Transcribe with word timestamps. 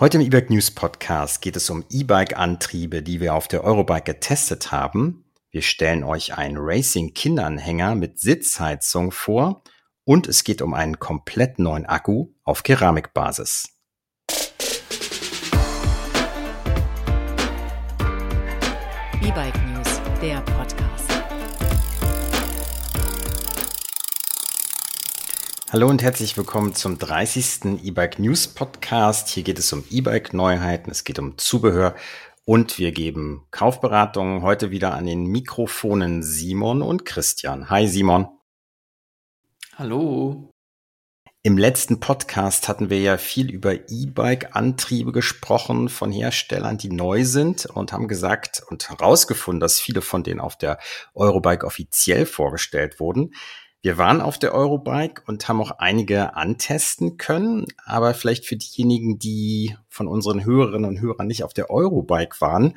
Heute 0.00 0.18
im 0.18 0.22
E-Bike 0.24 0.48
News 0.50 0.70
Podcast 0.70 1.42
geht 1.42 1.56
es 1.56 1.68
um 1.70 1.84
E-Bike-Antriebe, 1.90 3.02
die 3.02 3.18
wir 3.18 3.34
auf 3.34 3.48
der 3.48 3.64
Eurobike 3.64 4.12
getestet 4.12 4.70
haben. 4.70 5.24
Wir 5.50 5.60
stellen 5.60 6.04
euch 6.04 6.38
einen 6.38 6.56
Racing-Kinderanhänger 6.56 7.96
mit 7.96 8.20
Sitzheizung 8.20 9.10
vor 9.10 9.64
und 10.04 10.28
es 10.28 10.44
geht 10.44 10.62
um 10.62 10.72
einen 10.72 11.00
komplett 11.00 11.58
neuen 11.58 11.84
Akku 11.84 12.28
auf 12.44 12.62
Keramikbasis. 12.62 13.70
E-Bike 19.20 19.66
News, 19.66 20.00
der 20.22 20.40
Podcast. 20.42 20.77
Hallo 25.70 25.86
und 25.86 26.02
herzlich 26.02 26.34
willkommen 26.38 26.74
zum 26.74 26.98
30. 26.98 27.84
E-Bike 27.84 28.18
News 28.18 28.48
Podcast. 28.48 29.28
Hier 29.28 29.42
geht 29.42 29.58
es 29.58 29.70
um 29.74 29.84
E-Bike 29.90 30.32
Neuheiten, 30.32 30.90
es 30.90 31.04
geht 31.04 31.18
um 31.18 31.36
Zubehör 31.36 31.94
und 32.46 32.78
wir 32.78 32.90
geben 32.90 33.46
Kaufberatungen 33.50 34.40
heute 34.40 34.70
wieder 34.70 34.94
an 34.94 35.04
den 35.04 35.26
Mikrofonen 35.26 36.22
Simon 36.22 36.80
und 36.80 37.04
Christian. 37.04 37.68
Hi 37.68 37.86
Simon. 37.86 38.28
Hallo. 39.76 40.50
Im 41.42 41.58
letzten 41.58 42.00
Podcast 42.00 42.66
hatten 42.66 42.88
wir 42.88 43.00
ja 43.00 43.18
viel 43.18 43.50
über 43.50 43.74
E-Bike-Antriebe 43.74 45.12
gesprochen 45.12 45.90
von 45.90 46.10
Herstellern, 46.10 46.78
die 46.78 46.90
neu 46.90 47.26
sind 47.26 47.66
und 47.66 47.92
haben 47.92 48.08
gesagt 48.08 48.62
und 48.70 48.88
herausgefunden, 48.88 49.60
dass 49.60 49.80
viele 49.80 50.00
von 50.00 50.22
denen 50.22 50.40
auf 50.40 50.56
der 50.56 50.78
Eurobike 51.14 51.66
offiziell 51.66 52.24
vorgestellt 52.24 53.00
wurden. 53.00 53.34
Wir 53.80 53.96
waren 53.96 54.20
auf 54.20 54.38
der 54.38 54.54
Eurobike 54.54 55.22
und 55.26 55.48
haben 55.48 55.60
auch 55.60 55.70
einige 55.78 56.34
antesten 56.34 57.16
können, 57.16 57.66
aber 57.84 58.12
vielleicht 58.12 58.44
für 58.44 58.56
diejenigen, 58.56 59.20
die 59.20 59.76
von 59.88 60.08
unseren 60.08 60.44
Hörerinnen 60.44 60.88
und 60.88 61.00
Hörern 61.00 61.28
nicht 61.28 61.44
auf 61.44 61.54
der 61.54 61.70
Eurobike 61.70 62.40
waren, 62.40 62.74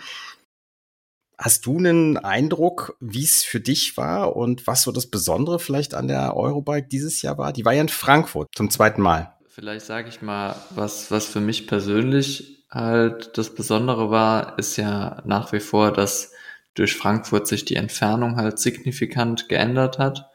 hast 1.40 1.66
du 1.66 1.80
einen 1.80 2.18
Eindruck, 2.18 2.96
wie 3.00 3.24
es 3.24 3.44
für 3.44 3.60
dich 3.60 3.98
war 3.98 4.36
und 4.36 4.68
was 4.68 4.84
so 4.84 4.92
das 4.92 5.08
Besondere 5.08 5.58
vielleicht 5.58 5.96
an 5.96 6.08
der 6.08 6.38
Eurobike 6.38 6.88
dieses 6.88 7.24
Jahr 7.24 7.40
war? 7.40 7.52
Die 7.52 7.66
war 7.66 7.74
ja 7.74 7.82
in 7.82 7.90
Frankfurt 7.90 8.50
zum 8.56 8.70
zweiten 8.70 9.02
Mal. 9.02 9.34
Vielleicht 9.48 9.88
sage 9.88 10.08
ich 10.08 10.22
mal, 10.22 10.56
was, 10.70 11.10
was 11.10 11.26
für 11.26 11.42
mich 11.42 11.66
persönlich 11.66 12.68
halt 12.70 13.40
das 13.40 13.56
Besondere 13.56 14.12
war, 14.12 14.60
ist 14.60 14.78
ja 14.78 15.24
nach 15.26 15.52
wie 15.52 15.60
vor, 15.60 15.92
dass 15.92 16.32
durch 16.76 16.96
Frankfurt 16.96 17.48
sich 17.48 17.66
die 17.66 17.76
Entfernung 17.76 18.36
halt 18.36 18.60
signifikant 18.60 19.50
geändert 19.50 19.98
hat 19.98 20.31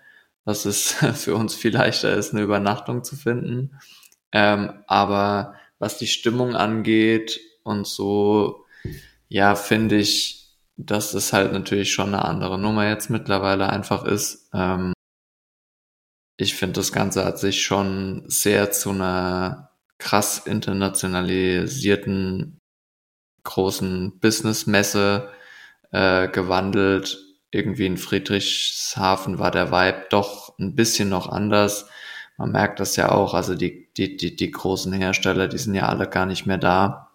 dass 0.47 0.65
es 0.65 0.93
für 1.15 1.35
uns 1.35 1.55
viel 1.55 1.75
leichter 1.75 2.15
ist, 2.15 2.33
eine 2.33 2.43
Übernachtung 2.43 3.05
zu 3.05 3.17
finden. 3.17 3.79
Ähm, 4.33 4.83
aber 4.87 5.55
was 5.79 5.99
die 5.99 6.07
Stimmung 6.07 6.57
angeht 6.57 7.39
und 7.65 7.87
so, 7.87 8.65
ja, 9.29 9.55
finde 9.55 9.97
ich, 9.97 10.55
dass 10.79 11.13
es 11.15 11.35
halt 11.35 11.53
natürlich 11.53 11.93
schon 11.93 12.15
eine 12.15 12.25
andere 12.25 12.59
Nummer 12.59 12.89
jetzt 12.89 13.11
mittlerweile 13.11 13.69
einfach 13.69 14.05
ist. 14.05 14.49
Ähm, 14.55 14.95
ich 16.39 16.55
finde, 16.55 16.75
das 16.75 16.93
Ganze 16.93 17.25
hat 17.25 17.39
sich 17.39 17.63
schon 17.63 18.25
sehr 18.29 18.71
zu 18.71 18.91
einer 18.91 19.71
krass 19.99 20.39
internationalisierten 20.39 22.59
großen 23.43 24.21
Businessmesse 24.21 25.31
äh, 25.93 26.29
gewandelt 26.29 27.26
irgendwie 27.51 27.87
in 27.87 27.97
Friedrichshafen 27.97 29.39
war 29.39 29.51
der 29.51 29.71
Vibe 29.71 30.07
doch 30.11 30.59
ein 30.59 30.75
bisschen 30.75 31.09
noch 31.09 31.29
anders. 31.29 31.89
Man 32.37 32.53
merkt 32.53 32.81
das 32.81 32.97
ja 32.97 33.11
auch, 33.13 33.35
also 33.35 33.55
die, 33.55 33.89
die, 33.97 34.17
die, 34.17 34.37
die 34.37 34.51
großen 34.51 34.93
Hersteller, 34.93 35.49
die 35.49 35.59
sind 35.59 35.75
ja 35.75 35.89
alle 35.89 36.09
gar 36.09 36.27
nicht 36.27 36.47
mehr 36.47 36.59
da. 36.59 37.11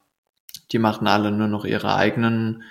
Die 0.71 0.79
machen 0.79 1.07
alle 1.07 1.31
nur 1.31 1.47
noch 1.47 1.65
ihre 1.65 1.95
eigenen 1.95 2.63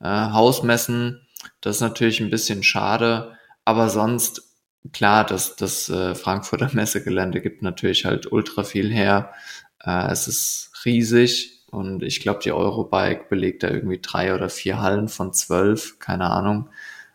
äh, 0.00 0.06
Hausmessen. 0.06 1.26
Das 1.60 1.76
ist 1.76 1.82
natürlich 1.82 2.20
ein 2.20 2.30
bisschen 2.30 2.62
schade, 2.62 3.36
aber 3.64 3.90
sonst, 3.90 4.42
klar, 4.92 5.24
das, 5.24 5.56
das 5.56 5.88
äh, 5.88 6.14
Frankfurter 6.14 6.70
Messegelände 6.72 7.40
gibt 7.40 7.62
natürlich 7.62 8.06
halt 8.06 8.32
ultra 8.32 8.64
viel 8.64 8.90
her. 8.90 9.32
Äh, 9.84 10.10
es 10.10 10.26
ist 10.26 10.72
riesig 10.84 11.64
und 11.70 12.02
ich 12.02 12.20
glaube, 12.20 12.40
die 12.42 12.52
Eurobike 12.52 13.26
belegt 13.28 13.62
da 13.62 13.68
irgendwie 13.68 14.00
drei 14.00 14.34
oder 14.34 14.48
vier 14.48 14.80
Hallen 14.80 15.08
von 15.08 15.32
zwölf, 15.32 15.98
keine 15.98 16.30
Ahnung 16.30 16.70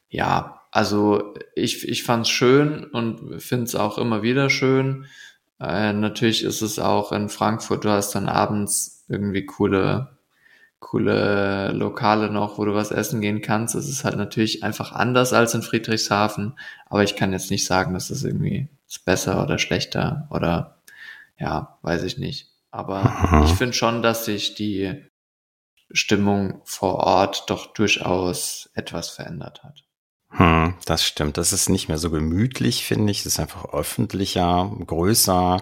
ja, 0.10 0.62
also 0.72 1.34
ich, 1.56 1.88
ich 1.88 2.04
fand 2.04 2.26
es 2.26 2.30
schön 2.30 2.84
und 2.86 3.42
finde 3.42 3.66
es 3.66 3.76
auch 3.76 3.98
immer 3.98 4.22
wieder 4.22 4.50
schön. 4.50 5.06
Äh, 5.60 5.94
natürlich 5.94 6.44
ist 6.44 6.62
es 6.62 6.80
auch 6.80 7.12
in 7.12 7.30
Frankfurt, 7.30 7.86
du 7.86 7.90
hast 7.90 8.14
dann 8.16 8.30
abends 8.30 9.06
irgendwie 9.10 9.46
coole, 9.46 10.18
coole 10.80 11.72
Lokale 11.74 12.30
noch, 12.30 12.58
wo 12.58 12.66
du 12.66 12.74
was 12.74 12.92
essen 12.92 13.22
gehen 13.22 13.42
kannst. 13.42 13.76
Es 13.76 13.90
ist 13.90 14.04
halt 14.04 14.18
natürlich 14.18 14.64
einfach 14.64 14.92
anders 14.92 15.34
als 15.34 15.54
in 15.54 15.64
Friedrichshafen, 15.64 16.58
aber 16.86 17.04
ich 17.04 17.16
kann 17.16 17.34
jetzt 17.34 17.52
nicht 17.52 17.66
sagen, 17.66 17.94
dass 17.94 18.10
es 18.10 18.24
irgendwie 18.24 18.70
ist 18.88 19.06
besser 19.06 19.44
oder 19.44 19.58
schlechter 19.58 20.28
oder 20.32 20.82
ja, 21.40 21.78
weiß 21.82 22.04
ich 22.04 22.18
nicht. 22.18 22.50
Aber 22.72 23.44
ich 23.46 23.54
finde 23.54 23.74
schon, 23.74 24.02
dass 24.04 24.26
sich 24.26 24.56
die 24.56 25.04
Stimmung 25.92 26.62
vor 26.66 26.96
Ort 26.96 27.50
doch 27.50 27.74
durchaus 27.74 28.70
etwas 28.76 29.10
verändert 29.10 29.64
hat. 29.64 29.84
Hm, 30.40 30.76
das 30.86 31.04
stimmt. 31.04 31.36
Das 31.36 31.52
ist 31.52 31.68
nicht 31.68 31.90
mehr 31.90 31.98
so 31.98 32.10
gemütlich, 32.10 32.86
finde 32.86 33.12
ich. 33.12 33.20
Es 33.20 33.26
ist 33.26 33.40
einfach 33.42 33.74
öffentlicher, 33.74 34.74
größer. 34.88 35.62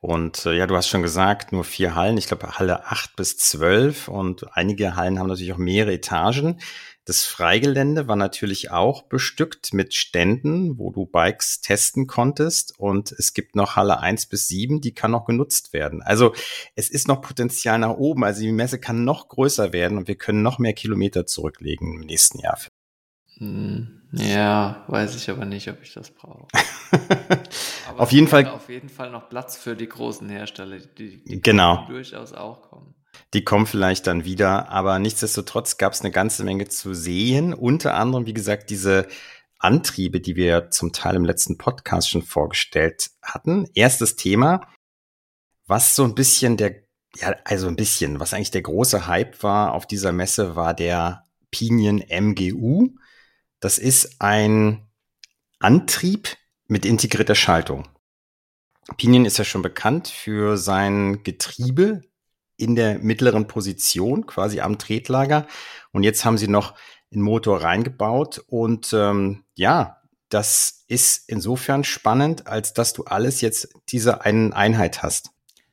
Und 0.00 0.44
äh, 0.44 0.52
ja, 0.52 0.66
du 0.66 0.76
hast 0.76 0.88
schon 0.88 1.00
gesagt, 1.00 1.52
nur 1.52 1.64
vier 1.64 1.94
Hallen. 1.94 2.18
Ich 2.18 2.26
glaube, 2.26 2.58
Halle 2.58 2.84
acht 2.84 3.16
bis 3.16 3.38
zwölf. 3.38 4.08
Und 4.08 4.54
einige 4.54 4.94
Hallen 4.94 5.18
haben 5.18 5.28
natürlich 5.28 5.54
auch 5.54 5.58
mehrere 5.58 5.94
Etagen. 5.94 6.60
Das 7.06 7.24
Freigelände 7.24 8.08
war 8.08 8.16
natürlich 8.16 8.70
auch 8.70 9.04
bestückt 9.04 9.72
mit 9.72 9.94
Ständen, 9.94 10.78
wo 10.78 10.90
du 10.90 11.06
Bikes 11.06 11.62
testen 11.62 12.06
konntest. 12.06 12.78
Und 12.78 13.12
es 13.12 13.32
gibt 13.32 13.56
noch 13.56 13.76
Halle 13.76 14.00
eins 14.00 14.26
bis 14.26 14.48
sieben, 14.48 14.82
die 14.82 14.92
kann 14.92 15.12
noch 15.12 15.24
genutzt 15.24 15.72
werden. 15.72 16.02
Also 16.02 16.34
es 16.74 16.90
ist 16.90 17.08
noch 17.08 17.22
Potenzial 17.22 17.78
nach 17.78 17.96
oben. 17.96 18.22
Also 18.24 18.42
die 18.42 18.52
Messe 18.52 18.78
kann 18.78 19.04
noch 19.04 19.28
größer 19.28 19.72
werden 19.72 19.96
und 19.96 20.08
wir 20.08 20.16
können 20.16 20.42
noch 20.42 20.58
mehr 20.58 20.74
Kilometer 20.74 21.24
zurücklegen 21.24 21.94
im 21.94 22.00
nächsten 22.00 22.40
Jahr. 22.40 22.58
Hm. 23.40 24.00
Ja, 24.12 24.84
weiß 24.88 25.14
ich 25.16 25.30
aber 25.30 25.44
nicht, 25.44 25.68
ob 25.68 25.82
ich 25.82 25.94
das 25.94 26.10
brauche. 26.10 26.48
auf 27.96 28.12
jeden 28.12 28.26
Fall. 28.26 28.46
Auf 28.48 28.68
jeden 28.68 28.88
Fall 28.88 29.10
noch 29.10 29.28
Platz 29.28 29.56
für 29.56 29.76
die 29.76 29.88
großen 29.88 30.28
Hersteller, 30.28 30.78
die, 30.78 31.22
die 31.24 31.40
genau. 31.40 31.86
durchaus 31.86 32.32
auch 32.32 32.62
kommen. 32.62 32.94
Die 33.32 33.44
kommen 33.44 33.66
vielleicht 33.66 34.06
dann 34.06 34.24
wieder, 34.24 34.68
aber 34.70 34.98
nichtsdestotrotz 34.98 35.76
gab 35.76 35.92
es 35.92 36.00
eine 36.00 36.10
ganze 36.10 36.44
Menge 36.44 36.68
zu 36.68 36.94
sehen. 36.94 37.54
Unter 37.54 37.94
anderem, 37.94 38.26
wie 38.26 38.34
gesagt, 38.34 38.70
diese 38.70 39.06
Antriebe, 39.58 40.20
die 40.20 40.36
wir 40.36 40.70
zum 40.70 40.92
Teil 40.92 41.14
im 41.14 41.24
letzten 41.24 41.56
Podcast 41.56 42.10
schon 42.10 42.22
vorgestellt 42.22 43.10
hatten. 43.22 43.68
Erstes 43.74 44.16
Thema, 44.16 44.66
was 45.66 45.94
so 45.94 46.02
ein 46.02 46.14
bisschen 46.16 46.56
der, 46.56 46.82
ja, 47.16 47.36
also 47.44 47.68
ein 47.68 47.76
bisschen, 47.76 48.18
was 48.18 48.34
eigentlich 48.34 48.50
der 48.50 48.62
große 48.62 49.06
Hype 49.06 49.42
war 49.44 49.72
auf 49.72 49.86
dieser 49.86 50.12
Messe, 50.12 50.56
war 50.56 50.74
der 50.74 51.26
Pinion 51.52 52.02
MGU. 52.08 52.88
Das 53.60 53.78
ist 53.78 54.20
ein 54.20 54.88
Antrieb 55.58 56.36
mit 56.66 56.86
integrierter 56.86 57.34
Schaltung. 57.34 57.88
Pinion 58.96 59.26
ist 59.26 59.38
ja 59.38 59.44
schon 59.44 59.62
bekannt 59.62 60.08
für 60.08 60.56
sein 60.56 61.22
Getriebe 61.22 62.00
in 62.56 62.74
der 62.74 62.98
mittleren 62.98 63.46
Position, 63.46 64.26
quasi 64.26 64.60
am 64.60 64.78
Tretlager. 64.78 65.46
Und 65.92 66.02
jetzt 66.02 66.24
haben 66.24 66.38
sie 66.38 66.48
noch 66.48 66.74
einen 67.12 67.22
Motor 67.22 67.62
reingebaut. 67.62 68.42
Und 68.46 68.92
ähm, 68.92 69.44
ja, 69.54 70.00
das 70.28 70.84
ist 70.86 71.28
insofern 71.28 71.84
spannend, 71.84 72.46
als 72.46 72.72
dass 72.72 72.92
du 72.92 73.04
alles 73.04 73.40
jetzt 73.40 73.68
diese 73.88 74.22
einen 74.22 74.52
Einheit 74.52 75.02
hast. 75.02 75.30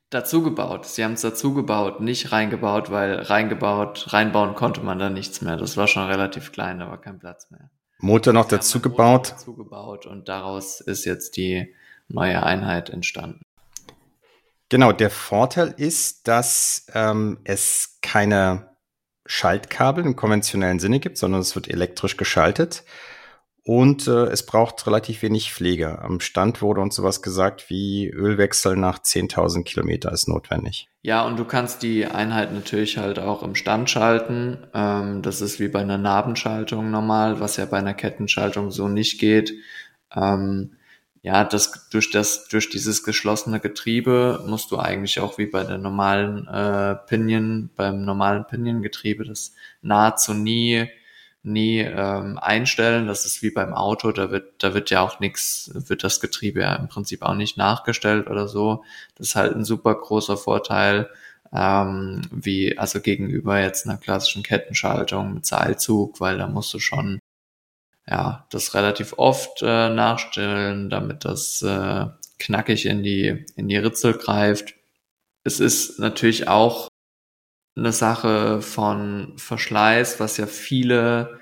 Dazu 0.10 0.42
gebaut. 0.42 0.86
Sie 0.86 1.04
haben 1.04 1.14
es 1.14 1.22
dazu 1.22 1.54
gebaut, 1.54 2.00
nicht 2.00 2.32
reingebaut, 2.32 2.92
weil 2.92 3.16
reingebaut, 3.16 4.14
reinbauen 4.14 4.56
konnte 4.56 4.82
man 4.82 5.00
da 5.00 5.10
nichts 5.10 5.42
mehr. 5.42 5.58
Das 5.58 5.76
war 5.76 5.88
schon 5.88 6.06
relativ 6.06 6.54
klein, 6.54 6.80
da 6.80 6.88
war 6.90 7.02
kein 7.02 7.20
Platz 7.20 7.52
mehr. 7.52 7.70
Motor 8.00 8.34
noch 8.34 8.48
dazu 8.48 8.80
gebaut. 8.80 9.32
Dazu 9.32 9.56
gebaut 9.56 10.06
und 10.06 10.30
daraus 10.30 10.82
ist 10.82 11.06
jetzt 11.06 11.38
die 11.38 11.74
neue 12.08 12.44
Einheit 12.44 12.90
entstanden. 12.90 13.42
Genau, 14.70 14.92
der 14.92 15.10
Vorteil 15.10 15.74
ist, 15.78 16.28
dass 16.28 16.88
ähm, 16.94 17.40
es 17.44 18.00
keine 18.02 18.76
Schaltkabel 19.26 20.06
im 20.06 20.16
konventionellen 20.16 20.80
Sinne 20.80 21.00
gibt, 21.00 21.18
sondern 21.18 21.42
es 21.42 21.56
wird 21.56 21.70
elektrisch 21.70 22.18
geschaltet 22.18 22.84
und 23.68 24.08
äh, 24.08 24.28
es 24.28 24.46
braucht 24.46 24.88
relativ 24.88 25.22
wenig 25.24 25.52
Pflege. 25.52 26.00
Am 26.02 26.22
Stand 26.22 26.62
wurde 26.62 26.80
uns 26.80 26.96
sowas 26.96 27.22
gesagt 27.22 27.70
wie 27.70 28.08
Ölwechsel 28.08 28.78
nach 28.78 29.00
10.000 29.00 29.66
Kilometer 29.66 30.10
ist 30.14 30.30
notwendig. 30.30 30.88
Ja, 31.02 31.26
und 31.26 31.38
du 31.38 31.44
kannst 31.44 31.84
die 31.84 32.06
Einheit 32.06 32.54
natürlich 32.54 32.98
halt 32.98 33.20
auch 33.20 33.44
im 33.44 33.56
Stand 33.56 33.90
schalten. 33.90 34.66
Ähm, 34.74 35.22
das 35.22 35.42
ist 35.42 35.60
wie 35.60 35.68
bei 35.68 35.82
einer 35.82 35.98
Nabenschaltung 35.98 36.92
normal, 36.92 37.42
was 37.42 37.58
ja 37.58 37.66
bei 37.66 37.78
einer 37.80 37.94
Kettenschaltung 37.94 38.72
so 38.72 38.88
nicht 38.88 39.20
geht. 39.20 39.54
Ähm, 40.16 40.78
ja, 41.22 41.44
das 41.44 41.90
durch 41.90 42.10
das 42.10 42.48
durch 42.48 42.70
dieses 42.70 43.04
geschlossene 43.04 43.60
Getriebe 43.60 44.46
musst 44.48 44.72
du 44.72 44.78
eigentlich 44.78 45.20
auch 45.20 45.38
wie 45.38 45.48
bei 45.48 45.66
der 45.66 45.78
normalen 45.78 46.48
äh, 46.48 46.96
Pinion, 47.06 47.70
beim 47.76 48.06
normalen 48.06 48.46
Pinion-Getriebe 48.48 49.26
das 49.26 49.56
nahezu 49.82 50.34
nie 50.34 50.88
nie 51.48 51.80
ähm, 51.80 52.38
einstellen. 52.38 53.08
Das 53.08 53.26
ist 53.26 53.42
wie 53.42 53.52
beim 53.52 53.74
Auto, 53.74 54.12
da 54.12 54.32
wird 54.32 54.64
da 54.64 54.74
wird 54.74 54.90
ja 54.90 55.02
auch 55.02 55.20
nichts, 55.20 55.72
wird 55.74 56.04
das 56.04 56.20
Getriebe 56.20 56.62
ja 56.62 56.76
im 56.76 56.88
Prinzip 56.88 57.24
auch 57.24 57.36
nicht 57.36 57.58
nachgestellt 57.58 58.28
oder 58.30 58.48
so. 58.48 58.84
Das 59.16 59.30
ist 59.30 59.36
halt 59.36 59.56
ein 59.56 59.66
super 59.66 59.96
großer 59.96 60.38
Vorteil 60.38 61.10
ähm, 61.54 62.22
wie 62.32 62.78
also 62.78 63.00
gegenüber 63.02 63.60
jetzt 63.60 63.88
einer 63.88 63.98
klassischen 63.98 64.44
Kettenschaltung 64.44 65.34
mit 65.36 65.46
Seilzug, 65.46 66.20
weil 66.20 66.38
da 66.38 66.48
musst 66.48 66.74
du 66.74 66.80
schon 66.80 67.20
ja 68.08 68.46
das 68.52 68.74
relativ 68.74 69.14
oft 69.18 69.62
äh, 69.62 69.90
nachstellen, 69.90 70.90
damit 70.90 71.26
das 71.26 71.62
äh, 71.62 72.08
knackig 72.40 72.86
in 72.86 73.04
die 73.04 73.46
in 73.56 73.68
die 73.68 73.78
Ritzel 73.78 74.14
greift. 74.14 74.76
Es 75.44 75.60
ist 75.60 76.00
natürlich 76.00 76.48
auch 76.48 76.90
eine 77.78 77.92
Sache 77.92 78.62
von 78.62 79.34
Verschleiß, 79.38 80.20
was 80.20 80.38
ja 80.38 80.48
viele 80.48 81.40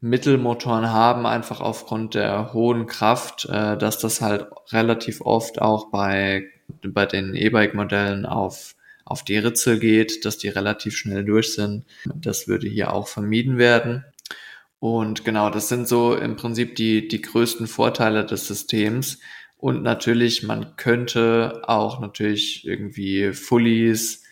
Mittelmotoren 0.00 0.90
haben, 0.92 1.24
einfach 1.24 1.60
aufgrund 1.60 2.14
der 2.14 2.52
hohen 2.52 2.86
Kraft, 2.86 3.46
äh, 3.46 3.78
dass 3.78 3.98
das 3.98 4.20
halt 4.20 4.46
relativ 4.70 5.22
oft 5.22 5.62
auch 5.62 5.90
bei, 5.90 6.44
bei 6.82 7.06
den 7.06 7.34
E-Bike-Modellen 7.34 8.26
auf 8.26 8.74
auf 9.04 9.22
die 9.22 9.38
Ritzel 9.38 9.78
geht, 9.78 10.24
dass 10.24 10.38
die 10.38 10.48
relativ 10.48 10.96
schnell 10.96 11.24
durch 11.24 11.54
sind. 11.54 11.84
Das 12.14 12.48
würde 12.48 12.68
hier 12.68 12.92
auch 12.92 13.08
vermieden 13.08 13.58
werden. 13.58 14.04
Und 14.78 15.24
genau, 15.24 15.50
das 15.50 15.68
sind 15.68 15.88
so 15.88 16.14
im 16.14 16.36
Prinzip 16.36 16.74
die, 16.76 17.08
die 17.08 17.22
größten 17.22 17.66
Vorteile 17.66 18.24
des 18.24 18.46
Systems. 18.46 19.18
Und 19.56 19.82
natürlich, 19.82 20.42
man 20.42 20.76
könnte 20.76 21.62
auch 21.66 22.00
natürlich 22.00 22.66
irgendwie 22.66 23.32
Fullies 23.32 24.23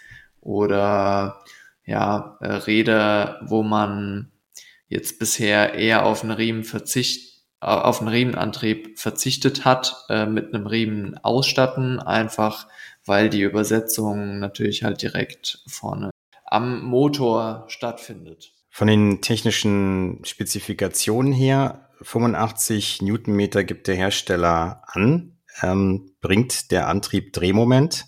oder 0.42 1.42
ja, 1.86 2.36
äh, 2.40 2.52
Räder, 2.52 3.40
wo 3.46 3.62
man 3.62 4.30
jetzt 4.88 5.18
bisher 5.18 5.74
eher 5.74 6.04
auf 6.04 6.22
einen 6.22 6.32
Riemen 6.32 6.64
verzicht, 6.64 7.32
auf 7.60 8.00
einen 8.00 8.08
Riemenantrieb 8.08 8.98
verzichtet 8.98 9.64
hat, 9.64 10.04
äh, 10.08 10.26
mit 10.26 10.52
einem 10.52 10.66
Riemen 10.66 11.16
ausstatten, 11.18 12.00
einfach 12.00 12.66
weil 13.04 13.30
die 13.30 13.42
Übersetzung 13.42 14.38
natürlich 14.38 14.82
halt 14.82 15.02
direkt 15.02 15.62
vorne 15.66 16.10
am 16.44 16.84
Motor 16.84 17.64
stattfindet. 17.68 18.52
Von 18.68 18.88
den 18.88 19.22
technischen 19.22 20.20
Spezifikationen 20.24 21.32
her, 21.32 21.88
85 22.02 23.00
Newtonmeter 23.02 23.64
gibt 23.64 23.86
der 23.86 23.94
Hersteller 23.94 24.82
an, 24.86 25.38
ähm, 25.62 26.14
bringt 26.20 26.70
der 26.70 26.88
Antrieb 26.88 27.32
Drehmoment 27.32 28.06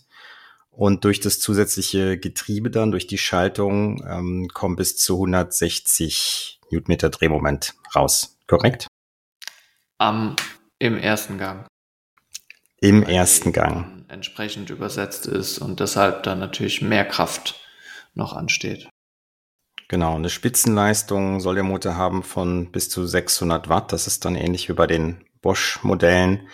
und 0.77 1.05
durch 1.05 1.21
das 1.21 1.41
zusätzliche 1.41 2.19
Getriebe 2.19 2.71
dann, 2.71 2.91
durch 2.91 3.07
die 3.07 3.19
Schaltung, 3.19 4.05
ähm, 4.09 4.49
kommt 4.53 4.77
bis 4.77 4.97
zu 4.97 5.15
160 5.15 6.61
Newtonmeter 6.71 7.11
Drehmoment 7.11 7.75
raus. 7.95 8.39
Korrekt? 8.47 8.87
Am, 9.99 10.37
Im 10.79 10.99
ersten 10.99 11.39
Gang. 11.39 11.67
Im 12.81 13.03
ersten 13.03 13.53
Gang 13.53 13.95
entsprechend 14.09 14.71
übersetzt 14.71 15.27
ist 15.27 15.59
und 15.59 15.81
deshalb 15.81 16.23
dann 16.23 16.39
natürlich 16.39 16.81
mehr 16.81 17.05
Kraft 17.05 17.61
noch 18.15 18.33
ansteht. 18.33 18.89
Genau, 19.89 20.15
eine 20.15 20.31
Spitzenleistung 20.31 21.41
soll 21.41 21.57
der 21.57 21.65
Motor 21.65 21.97
haben 21.97 22.23
von 22.23 22.73
bis 22.73 22.89
zu 22.89 23.07
600 23.07 23.69
Watt. 23.69 23.93
Das 23.93 24.07
ist 24.07 24.25
dann 24.25 24.35
ähnlich 24.35 24.69
wie 24.69 24.73
bei 24.73 24.87
den 24.87 25.25
Bosch-Modellen 25.43 26.49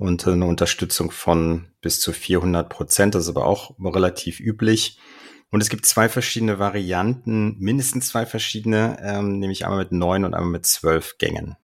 und 0.00 0.26
eine 0.26 0.46
Unterstützung 0.46 1.10
von 1.10 1.66
bis 1.82 2.00
zu 2.00 2.14
400 2.14 2.70
Prozent. 2.70 3.14
Das 3.14 3.24
ist 3.24 3.28
aber 3.28 3.44
auch 3.44 3.74
relativ 3.78 4.40
üblich. 4.40 4.98
Und 5.50 5.60
es 5.60 5.68
gibt 5.68 5.84
zwei 5.84 6.08
verschiedene 6.08 6.58
Varianten, 6.58 7.58
mindestens 7.58 8.08
zwei 8.08 8.24
verschiedene, 8.24 8.98
ähm, 9.02 9.38
nämlich 9.38 9.66
einmal 9.66 9.80
mit 9.80 9.92
neun 9.92 10.24
und 10.24 10.32
einmal 10.32 10.52
mit 10.52 10.64
zwölf 10.64 11.18
Gängen. 11.18 11.56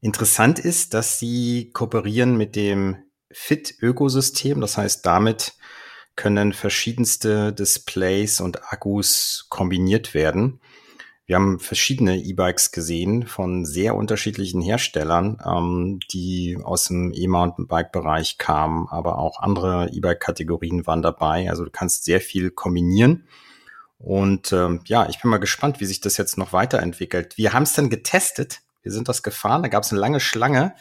Interessant 0.00 0.58
ist, 0.58 0.92
dass 0.92 1.20
sie 1.20 1.70
kooperieren 1.72 2.36
mit 2.36 2.56
dem 2.56 2.96
Fit-Ökosystem. 3.30 4.60
Das 4.60 4.76
heißt, 4.76 5.06
damit 5.06 5.54
können 6.16 6.52
verschiedenste 6.54 7.52
Displays 7.52 8.40
und 8.40 8.72
Akkus 8.72 9.46
kombiniert 9.50 10.14
werden. 10.14 10.60
Wir 11.28 11.36
haben 11.36 11.60
verschiedene 11.60 12.16
E-Bikes 12.16 12.72
gesehen 12.72 13.26
von 13.26 13.66
sehr 13.66 13.94
unterschiedlichen 13.94 14.62
Herstellern, 14.62 15.36
ähm, 15.46 16.00
die 16.10 16.58
aus 16.64 16.84
dem 16.84 17.12
E-Mountainbike-Bereich 17.14 18.38
kamen, 18.38 18.88
aber 18.88 19.18
auch 19.18 19.38
andere 19.42 19.90
E-Bike-Kategorien 19.92 20.86
waren 20.86 21.02
dabei. 21.02 21.50
Also 21.50 21.66
du 21.66 21.70
kannst 21.70 22.04
sehr 22.04 22.22
viel 22.22 22.50
kombinieren. 22.50 23.28
Und 23.98 24.54
ähm, 24.54 24.80
ja, 24.86 25.06
ich 25.10 25.20
bin 25.20 25.30
mal 25.30 25.36
gespannt, 25.36 25.80
wie 25.80 25.84
sich 25.84 26.00
das 26.00 26.16
jetzt 26.16 26.38
noch 26.38 26.54
weiterentwickelt. 26.54 27.36
Wir 27.36 27.52
haben 27.52 27.64
es 27.64 27.74
dann 27.74 27.90
getestet. 27.90 28.62
Wir 28.82 28.90
sind 28.90 29.10
das 29.10 29.22
gefahren. 29.22 29.62
Da 29.62 29.68
gab 29.68 29.82
es 29.82 29.92
eine 29.92 30.00
lange 30.00 30.20
Schlange 30.20 30.74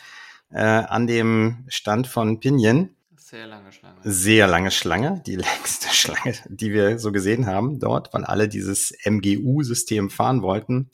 äh, 0.49 0.61
an 0.61 1.07
dem 1.07 1.65
Stand 1.67 2.07
von 2.07 2.39
Pinion. 2.39 2.95
Sehr 3.29 3.45
lange 3.45 3.73
Schlange. 3.73 3.99
Sehr 4.05 4.47
lange 4.47 4.71
Schlange, 4.71 5.21
die 5.25 5.35
längste 5.35 5.89
Schlange, 5.89 6.33
die 6.47 6.71
wir 6.71 6.97
so 6.97 7.11
gesehen 7.11 7.45
haben 7.45 7.77
dort, 7.77 8.13
weil 8.13 8.23
alle 8.23 8.47
dieses 8.47 8.93
MGU-System 9.03 10.09
fahren 10.09 10.41
wollten. 10.41 10.89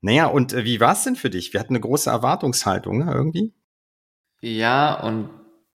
Naja, 0.00 0.26
und 0.26 0.52
äh, 0.52 0.64
wie 0.64 0.78
war 0.78 0.92
es 0.92 1.02
denn 1.02 1.16
für 1.16 1.30
dich? 1.30 1.52
Wir 1.52 1.58
hatten 1.58 1.72
eine 1.74 1.80
große 1.80 2.08
Erwartungshaltung, 2.08 2.98
ne, 2.98 3.12
irgendwie. 3.12 3.52
Ja, 4.40 5.00
und 5.00 5.30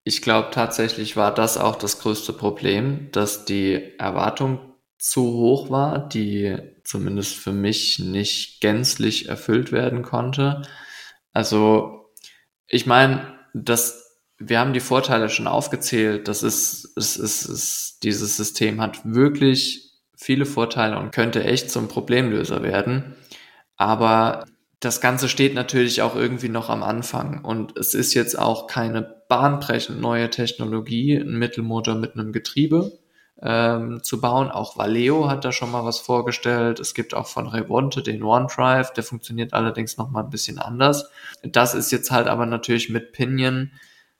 ich 0.05 0.21
glaube 0.21 0.51
tatsächlich 0.51 1.17
war 1.17 1.33
das 1.33 1.57
auch 1.57 1.75
das 1.75 1.99
größte 1.99 2.31
Problem, 2.31 3.09
dass 3.11 3.43
die 3.43 3.99
Erwartung 3.99 4.73
zu 4.97 5.23
hoch 5.23 5.69
war, 5.69 6.07
die 6.07 6.55
zumindest 6.85 7.35
für 7.35 7.51
mich 7.51 7.99
nicht 7.99 8.61
gänzlich 8.61 9.27
erfüllt 9.27 9.73
werden 9.73 10.03
konnte. 10.03 10.61
Also 11.33 12.09
ich 12.67 12.85
meine, 12.85 13.37
das, 13.53 14.08
wir 14.39 14.59
haben 14.59 14.73
die 14.73 14.79
Vorteile 14.79 15.29
schon 15.29 15.47
aufgezählt. 15.47 16.27
Das 16.27 16.43
ist, 16.43 16.93
es 16.95 17.17
ist, 17.17 17.45
ist, 17.45 17.99
dieses 18.03 18.37
System 18.37 18.79
hat 18.81 19.01
wirklich 19.03 19.91
viele 20.15 20.45
Vorteile 20.45 20.97
und 20.97 21.11
könnte 21.11 21.43
echt 21.43 21.69
zum 21.69 21.89
Problemlöser 21.89 22.63
werden. 22.63 23.15
Aber 23.75 24.45
das 24.79 25.01
Ganze 25.01 25.27
steht 25.27 25.53
natürlich 25.55 26.01
auch 26.01 26.15
irgendwie 26.15 26.49
noch 26.49 26.69
am 26.69 26.83
Anfang 26.83 27.43
und 27.43 27.77
es 27.77 27.93
ist 27.93 28.13
jetzt 28.13 28.39
auch 28.39 28.67
keine 28.67 29.01
bahnbrechend 29.27 29.99
neue 29.99 30.29
Technologie, 30.29 31.15
ein 31.15 31.37
Mittelmotor 31.37 31.95
mit 31.95 32.13
einem 32.13 32.31
Getriebe 32.31 32.97
ähm, 33.41 34.01
zu 34.03 34.21
bauen. 34.21 34.49
Auch 34.51 34.77
Valeo 34.77 35.29
hat 35.29 35.43
da 35.43 35.51
schon 35.51 35.71
mal 35.71 35.83
was 35.83 35.99
vorgestellt. 35.99 36.79
Es 36.79 36.93
gibt 36.93 37.13
auch 37.13 37.27
von 37.27 37.47
Revonte 37.47 38.01
den 38.01 38.23
OneDrive, 38.23 38.93
der 38.93 39.03
funktioniert 39.03 39.53
allerdings 39.53 39.97
noch 39.97 40.09
mal 40.09 40.23
ein 40.23 40.29
bisschen 40.29 40.59
anders. 40.59 41.09
Das 41.43 41.73
ist 41.75 41.91
jetzt 41.91 42.11
halt 42.11 42.27
aber 42.27 42.45
natürlich 42.45 42.89
mit 42.89 43.11
Pinion 43.11 43.71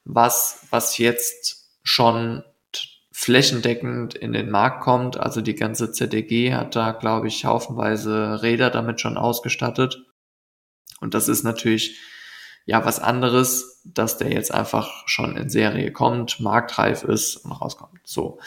was, 0.05 0.65
was 0.69 0.97
jetzt 0.97 1.69
schon 1.83 2.43
flächendeckend 3.11 4.15
in 4.15 4.31
den 4.31 4.49
Markt 4.49 4.81
kommt. 4.81 5.19
Also 5.19 5.41
die 5.41 5.55
ganze 5.55 5.91
ZDG 5.91 6.53
hat 6.53 6.75
da, 6.75 6.91
glaube 6.91 7.27
ich, 7.27 7.43
haufenweise 7.43 8.41
Räder 8.41 8.69
damit 8.69 9.01
schon 9.01 9.17
ausgestattet. 9.17 10.05
Und 11.01 11.13
das 11.13 11.27
ist 11.27 11.43
natürlich 11.43 11.99
ja 12.65 12.85
was 12.85 12.99
anderes, 12.99 13.81
dass 13.83 14.17
der 14.17 14.31
jetzt 14.31 14.53
einfach 14.53 15.07
schon 15.07 15.35
in 15.35 15.49
Serie 15.49 15.91
kommt, 15.91 16.39
marktreif 16.39 17.03
ist 17.03 17.37
und 17.37 17.51
rauskommt. 17.51 17.99
So. 18.05 18.39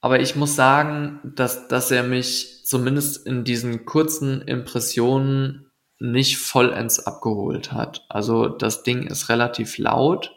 Aber 0.00 0.20
ich 0.20 0.36
muss 0.36 0.54
sagen, 0.54 1.20
dass, 1.24 1.68
dass 1.68 1.90
er 1.90 2.02
mich 2.02 2.64
zumindest 2.64 3.26
in 3.26 3.44
diesen 3.44 3.84
kurzen 3.84 4.42
Impressionen 4.42 5.70
nicht 5.98 6.38
vollends 6.38 7.00
abgeholt 7.06 7.72
hat. 7.72 8.04
Also 8.08 8.48
das 8.48 8.82
Ding 8.82 9.06
ist 9.06 9.28
relativ 9.28 9.78
laut, 9.78 10.32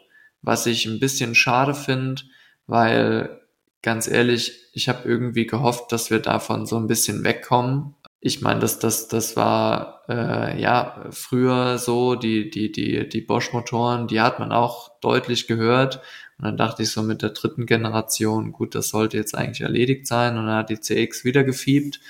was 0.46 0.64
ich 0.66 0.86
ein 0.86 1.00
bisschen 1.00 1.34
schade 1.34 1.74
finde, 1.74 2.22
weil 2.68 3.40
ganz 3.82 4.08
ehrlich, 4.08 4.52
ich 4.72 4.88
habe 4.88 5.08
irgendwie 5.08 5.46
gehofft, 5.46 5.90
dass 5.92 6.10
wir 6.10 6.20
davon 6.20 6.66
so 6.66 6.76
ein 6.76 6.86
bisschen 6.86 7.24
wegkommen. 7.24 7.94
Ich 8.20 8.40
meine, 8.40 8.60
das, 8.60 8.78
das, 8.78 9.08
das 9.08 9.36
war 9.36 10.02
äh, 10.08 10.60
ja 10.60 11.04
früher 11.10 11.78
so, 11.78 12.14
die, 12.14 12.48
die, 12.48 12.70
die, 12.70 13.08
die 13.08 13.20
Bosch-Motoren, 13.20 14.06
die 14.06 14.20
hat 14.20 14.38
man 14.38 14.52
auch 14.52 15.00
deutlich 15.00 15.48
gehört. 15.48 16.00
Und 16.38 16.44
dann 16.44 16.56
dachte 16.56 16.84
ich 16.84 16.90
so 16.90 17.02
mit 17.02 17.22
der 17.22 17.30
dritten 17.30 17.66
Generation, 17.66 18.52
gut, 18.52 18.74
das 18.74 18.88
sollte 18.88 19.16
jetzt 19.16 19.36
eigentlich 19.36 19.62
erledigt 19.62 20.06
sein. 20.06 20.38
Und 20.38 20.46
dann 20.46 20.56
hat 20.56 20.70
die 20.70 20.80
CX 20.80 21.24
wieder 21.24 21.42
gefiebt. 21.42 22.00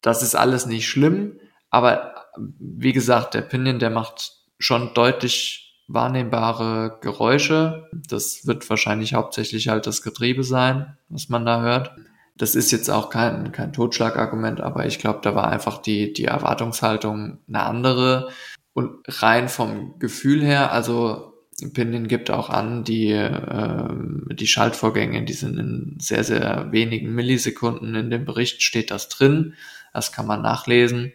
Das 0.00 0.22
ist 0.22 0.34
alles 0.34 0.66
nicht 0.66 0.88
schlimm, 0.88 1.38
aber 1.70 2.14
wie 2.36 2.92
gesagt, 2.92 3.34
der 3.34 3.42
Pinion, 3.42 3.78
der 3.78 3.90
macht 3.90 4.32
schon 4.58 4.92
deutlich 4.94 5.63
wahrnehmbare 5.88 6.98
Geräusche. 7.00 7.88
Das 7.92 8.46
wird 8.46 8.68
wahrscheinlich 8.70 9.14
hauptsächlich 9.14 9.68
halt 9.68 9.86
das 9.86 10.02
Getriebe 10.02 10.44
sein, 10.44 10.96
was 11.08 11.28
man 11.28 11.44
da 11.44 11.62
hört. 11.62 11.92
Das 12.36 12.54
ist 12.54 12.72
jetzt 12.72 12.90
auch 12.90 13.10
kein, 13.10 13.52
kein 13.52 13.72
Totschlagargument, 13.72 14.60
aber 14.60 14.86
ich 14.86 14.98
glaube, 14.98 15.20
da 15.22 15.34
war 15.34 15.48
einfach 15.48 15.78
die, 15.80 16.12
die 16.12 16.24
Erwartungshaltung 16.24 17.38
eine 17.46 17.62
andere. 17.62 18.28
Und 18.72 19.04
rein 19.06 19.48
vom 19.48 19.98
Gefühl 20.00 20.42
her, 20.42 20.72
also 20.72 21.34
Pinion 21.72 22.08
gibt 22.08 22.30
auch 22.30 22.50
an, 22.50 22.82
die, 22.82 23.10
äh, 23.10 23.88
die 24.32 24.48
Schaltvorgänge, 24.48 25.24
die 25.24 25.32
sind 25.32 25.58
in 25.58 25.96
sehr, 26.00 26.24
sehr 26.24 26.72
wenigen 26.72 27.14
Millisekunden. 27.14 27.94
In 27.94 28.10
dem 28.10 28.24
Bericht 28.24 28.62
steht 28.62 28.90
das 28.90 29.08
drin. 29.08 29.54
Das 29.92 30.10
kann 30.10 30.26
man 30.26 30.42
nachlesen. 30.42 31.12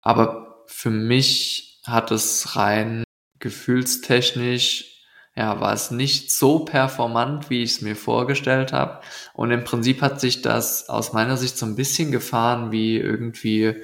Aber 0.00 0.64
für 0.66 0.90
mich 0.90 1.80
hat 1.84 2.10
es 2.10 2.56
rein 2.56 3.04
gefühlstechnisch 3.42 4.88
ja, 5.34 5.60
war 5.60 5.72
es 5.72 5.90
nicht 5.90 6.30
so 6.30 6.60
performant, 6.60 7.48
wie 7.48 7.62
ich 7.62 7.72
es 7.72 7.80
mir 7.80 7.96
vorgestellt 7.96 8.72
habe. 8.72 9.00
Und 9.32 9.50
im 9.50 9.64
Prinzip 9.64 10.02
hat 10.02 10.20
sich 10.20 10.42
das 10.42 10.88
aus 10.88 11.12
meiner 11.12 11.36
Sicht 11.36 11.56
so 11.56 11.66
ein 11.66 11.76
bisschen 11.76 12.12
gefahren 12.12 12.70
wie 12.70 12.96
irgendwie 12.96 13.74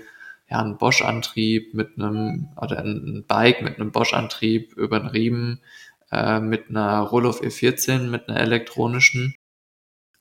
ja, 0.50 0.62
ein 0.62 0.78
Bosch-Antrieb 0.78 1.74
mit 1.74 1.96
einem, 1.96 2.48
oder 2.60 2.78
ein 2.78 3.24
Bike 3.26 3.62
mit 3.62 3.78
einem 3.78 3.92
Bosch-Antrieb 3.92 4.74
über 4.74 5.00
den 5.00 5.08
Riemen 5.08 5.62
äh, 6.10 6.40
mit 6.40 6.68
einer 6.68 7.00
Roloff 7.00 7.42
E14, 7.42 8.08
mit 8.08 8.28
einer 8.28 8.40
elektronischen. 8.40 9.34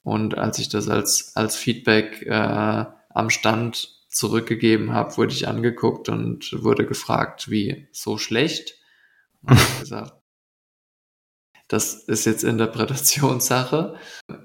Und 0.04 0.38
als 0.38 0.60
ich 0.60 0.70
das 0.70 0.88
als, 0.88 1.36
als 1.36 1.58
Feedback 1.58 2.22
äh, 2.26 2.86
am 3.10 3.30
Stand 3.30 3.90
zurückgegeben 4.10 4.94
habe, 4.94 5.18
wurde 5.18 5.34
ich 5.34 5.48
angeguckt 5.48 6.08
und 6.08 6.56
wurde 6.64 6.86
gefragt, 6.86 7.50
wie 7.52 7.88
so 7.92 8.18
schlecht. 8.18 8.77
Gesagt, 9.80 10.14
das 11.68 11.96
ist 12.04 12.26
jetzt 12.26 12.44
Interpretationssache, 12.44 13.98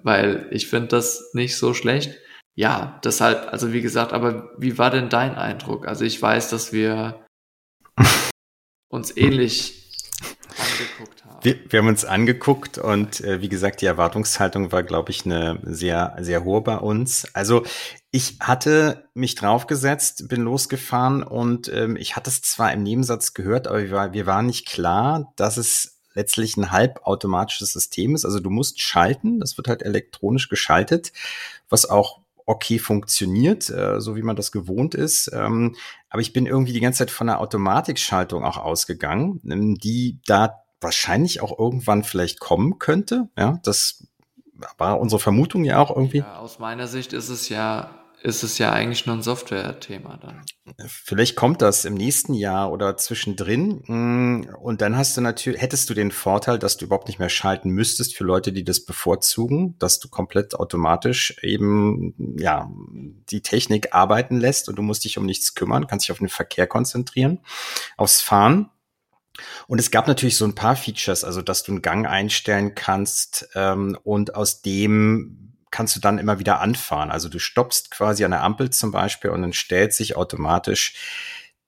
weil 0.02 0.48
ich 0.50 0.68
finde 0.68 0.88
das 0.88 1.30
nicht 1.34 1.56
so 1.56 1.74
schlecht. 1.74 2.18
Ja, 2.54 3.00
deshalb, 3.04 3.52
also 3.52 3.72
wie 3.72 3.80
gesagt, 3.80 4.12
aber 4.12 4.50
wie 4.58 4.76
war 4.76 4.90
denn 4.90 5.08
dein 5.08 5.36
Eindruck? 5.36 5.86
Also 5.86 6.04
ich 6.04 6.20
weiß, 6.20 6.50
dass 6.50 6.72
wir 6.72 7.24
uns 8.90 9.16
ähnlich 9.16 9.90
angeguckt 10.58 11.21
haben. 11.21 11.21
Wir, 11.42 11.58
wir 11.68 11.80
haben 11.80 11.88
uns 11.88 12.04
angeguckt 12.04 12.78
und 12.78 13.20
äh, 13.20 13.40
wie 13.40 13.48
gesagt, 13.48 13.80
die 13.80 13.86
Erwartungshaltung 13.86 14.70
war, 14.70 14.84
glaube 14.84 15.10
ich, 15.10 15.24
eine 15.24 15.58
sehr, 15.64 16.16
sehr 16.20 16.44
hohe 16.44 16.60
bei 16.60 16.76
uns. 16.76 17.26
Also 17.34 17.64
ich 18.12 18.36
hatte 18.38 19.08
mich 19.14 19.34
draufgesetzt, 19.34 20.28
bin 20.28 20.42
losgefahren 20.42 21.24
und 21.24 21.68
ähm, 21.72 21.96
ich 21.96 22.14
hatte 22.14 22.30
es 22.30 22.42
zwar 22.42 22.72
im 22.72 22.84
Nebensatz 22.84 23.34
gehört, 23.34 23.66
aber 23.66 23.82
wir, 23.82 24.12
wir 24.12 24.26
waren 24.26 24.46
nicht 24.46 24.68
klar, 24.68 25.32
dass 25.34 25.56
es 25.56 25.98
letztlich 26.14 26.56
ein 26.56 26.70
halbautomatisches 26.70 27.72
System 27.72 28.14
ist. 28.14 28.24
Also 28.24 28.38
du 28.38 28.50
musst 28.50 28.80
schalten, 28.80 29.40
das 29.40 29.56
wird 29.56 29.66
halt 29.66 29.82
elektronisch 29.82 30.48
geschaltet, 30.48 31.12
was 31.68 31.90
auch 31.90 32.20
okay 32.46 32.78
funktioniert, 32.78 33.68
äh, 33.68 34.00
so 34.00 34.14
wie 34.14 34.22
man 34.22 34.36
das 34.36 34.52
gewohnt 34.52 34.94
ist. 34.94 35.28
Ähm, 35.32 35.74
aber 36.08 36.22
ich 36.22 36.32
bin 36.32 36.46
irgendwie 36.46 36.72
die 36.72 36.80
ganze 36.80 36.98
Zeit 36.98 37.10
von 37.10 37.26
der 37.26 37.40
Automatikschaltung 37.40 38.44
auch 38.44 38.58
ausgegangen, 38.58 39.40
ähm, 39.44 39.74
die 39.76 40.18
da 40.26 40.61
wahrscheinlich 40.82 41.40
auch 41.40 41.58
irgendwann 41.58 42.04
vielleicht 42.04 42.40
kommen 42.40 42.78
könnte. 42.78 43.28
Ja, 43.38 43.60
das 43.64 44.06
war 44.78 45.00
unsere 45.00 45.20
Vermutung 45.20 45.64
ja 45.64 45.78
auch 45.78 45.90
irgendwie. 45.94 46.18
Ja, 46.18 46.38
aus 46.38 46.58
meiner 46.58 46.86
Sicht 46.86 47.12
ist 47.12 47.28
es 47.28 47.48
ja 47.48 47.90
ist 48.22 48.44
es 48.44 48.58
ja 48.58 48.70
eigentlich 48.70 49.04
nur 49.06 49.16
ein 49.16 49.22
Software-Thema 49.22 50.18
dann. 50.18 50.42
Vielleicht 50.86 51.34
kommt 51.34 51.60
das 51.60 51.84
im 51.84 51.94
nächsten 51.94 52.34
Jahr 52.34 52.70
oder 52.70 52.96
zwischendrin. 52.96 53.82
Mm, 53.86 54.48
und 54.60 54.80
dann 54.80 54.96
hast 54.96 55.16
du 55.16 55.20
natürlich, 55.20 55.60
hättest 55.60 55.90
du 55.90 55.94
den 55.94 56.12
Vorteil, 56.12 56.58
dass 56.58 56.76
du 56.76 56.84
überhaupt 56.84 57.08
nicht 57.08 57.18
mehr 57.18 57.28
schalten 57.28 57.70
müsstest 57.70 58.16
für 58.16 58.24
Leute, 58.24 58.52
die 58.52 58.62
das 58.62 58.84
bevorzugen, 58.84 59.76
dass 59.78 59.98
du 59.98 60.08
komplett 60.08 60.54
automatisch 60.54 61.36
eben, 61.42 62.36
ja, 62.38 62.70
die 63.30 63.42
Technik 63.42 63.92
arbeiten 63.92 64.38
lässt 64.38 64.68
und 64.68 64.76
du 64.76 64.82
musst 64.82 65.04
dich 65.04 65.18
um 65.18 65.26
nichts 65.26 65.54
kümmern, 65.54 65.88
kannst 65.88 66.06
dich 66.06 66.12
auf 66.12 66.18
den 66.18 66.28
Verkehr 66.28 66.68
konzentrieren, 66.68 67.40
aufs 67.96 68.20
Fahren. 68.20 68.70
Und 69.66 69.78
es 69.78 69.90
gab 69.90 70.08
natürlich 70.08 70.36
so 70.36 70.44
ein 70.44 70.54
paar 70.54 70.76
Features, 70.76 71.24
also 71.24 71.42
dass 71.42 71.62
du 71.62 71.72
einen 71.72 71.82
Gang 71.82 72.06
einstellen 72.06 72.74
kannst 72.74 73.48
ähm, 73.54 73.98
und 74.04 74.34
aus 74.34 74.62
dem 74.62 75.54
kannst 75.70 75.96
du 75.96 76.00
dann 76.00 76.18
immer 76.18 76.38
wieder 76.38 76.60
anfahren. 76.60 77.10
Also 77.10 77.28
du 77.28 77.38
stoppst 77.38 77.90
quasi 77.90 78.24
an 78.24 78.30
der 78.30 78.42
Ampel 78.42 78.70
zum 78.70 78.92
Beispiel 78.92 79.30
und 79.30 79.42
dann 79.42 79.52
stellt 79.52 79.94
sich 79.94 80.16
automatisch 80.16 80.94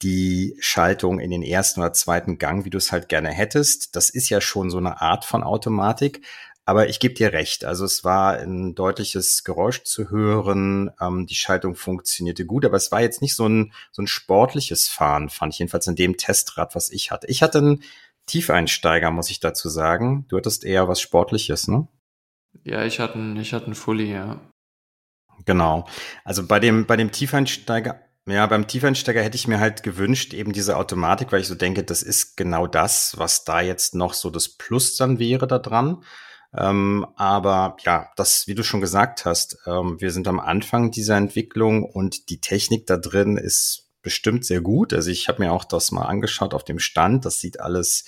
die 0.02 0.56
Schaltung 0.60 1.18
in 1.18 1.30
den 1.30 1.42
ersten 1.42 1.80
oder 1.80 1.92
zweiten 1.92 2.38
Gang, 2.38 2.64
wie 2.64 2.70
du 2.70 2.78
es 2.78 2.92
halt 2.92 3.08
gerne 3.08 3.30
hättest. 3.30 3.96
Das 3.96 4.10
ist 4.10 4.28
ja 4.28 4.40
schon 4.40 4.70
so 4.70 4.78
eine 4.78 5.00
Art 5.00 5.24
von 5.24 5.42
Automatik. 5.42 6.24
Aber 6.66 6.88
ich 6.88 6.98
gebe 6.98 7.14
dir 7.14 7.32
recht. 7.32 7.64
Also 7.64 7.84
es 7.84 8.04
war 8.04 8.38
ein 8.38 8.74
deutliches 8.74 9.44
Geräusch 9.44 9.82
zu 9.82 10.10
hören. 10.10 10.90
Ähm, 11.00 11.26
die 11.26 11.34
Schaltung 11.34 11.74
funktionierte 11.74 12.46
gut, 12.46 12.64
aber 12.64 12.76
es 12.76 12.90
war 12.90 13.02
jetzt 13.02 13.20
nicht 13.20 13.36
so 13.36 13.46
ein, 13.46 13.72
so 13.92 14.02
ein 14.02 14.06
sportliches 14.06 14.88
Fahren, 14.88 15.28
fand 15.28 15.52
ich 15.52 15.58
jedenfalls 15.58 15.86
in 15.86 15.96
dem 15.96 16.16
Testrad, 16.16 16.74
was 16.74 16.90
ich 16.90 17.10
hatte. 17.10 17.26
Ich 17.26 17.42
hatte 17.42 17.58
einen 17.58 17.82
Tiefeinsteiger, 18.26 19.10
muss 19.10 19.30
ich 19.30 19.40
dazu 19.40 19.68
sagen. 19.68 20.24
Du 20.28 20.38
hattest 20.38 20.64
eher 20.64 20.88
was 20.88 21.00
Sportliches, 21.00 21.68
ne? 21.68 21.86
Ja, 22.62 22.84
ich 22.84 23.00
hatte 23.00 23.14
einen, 23.14 23.36
ich 23.36 23.52
hatte 23.52 23.66
einen 23.66 23.74
Fully, 23.74 24.10
ja. 24.10 24.40
Genau. 25.44 25.86
Also 26.24 26.46
bei 26.46 26.60
dem, 26.60 26.86
bei 26.86 26.96
dem 26.96 27.12
Tiefeinsteiger, 27.12 28.00
ja, 28.26 28.46
beim 28.46 28.66
Tiefeinsteiger 28.66 29.22
hätte 29.22 29.36
ich 29.36 29.48
mir 29.48 29.60
halt 29.60 29.82
gewünscht, 29.82 30.32
eben 30.32 30.54
diese 30.54 30.78
Automatik, 30.78 31.30
weil 31.32 31.42
ich 31.42 31.48
so 31.48 31.54
denke, 31.54 31.84
das 31.84 32.02
ist 32.02 32.36
genau 32.38 32.66
das, 32.66 33.18
was 33.18 33.44
da 33.44 33.60
jetzt 33.60 33.94
noch 33.94 34.14
so 34.14 34.30
das 34.30 34.48
Plus 34.48 34.96
dann 34.96 35.18
wäre 35.18 35.46
da 35.46 35.58
dran. 35.58 36.02
Ähm, 36.56 37.06
aber 37.16 37.76
ja, 37.84 38.10
das, 38.16 38.46
wie 38.46 38.54
du 38.54 38.62
schon 38.62 38.80
gesagt 38.80 39.24
hast, 39.24 39.58
ähm, 39.66 40.00
wir 40.00 40.10
sind 40.10 40.28
am 40.28 40.40
Anfang 40.40 40.90
dieser 40.90 41.16
Entwicklung 41.16 41.84
und 41.84 42.28
die 42.30 42.40
Technik 42.40 42.86
da 42.86 42.96
drin 42.96 43.36
ist 43.36 43.88
bestimmt 44.02 44.44
sehr 44.44 44.60
gut. 44.60 44.92
Also 44.92 45.10
ich 45.10 45.28
habe 45.28 45.42
mir 45.42 45.52
auch 45.52 45.64
das 45.64 45.90
mal 45.90 46.04
angeschaut 46.04 46.54
auf 46.54 46.64
dem 46.64 46.78
Stand. 46.78 47.24
Das 47.24 47.40
sieht 47.40 47.60
alles 47.60 48.04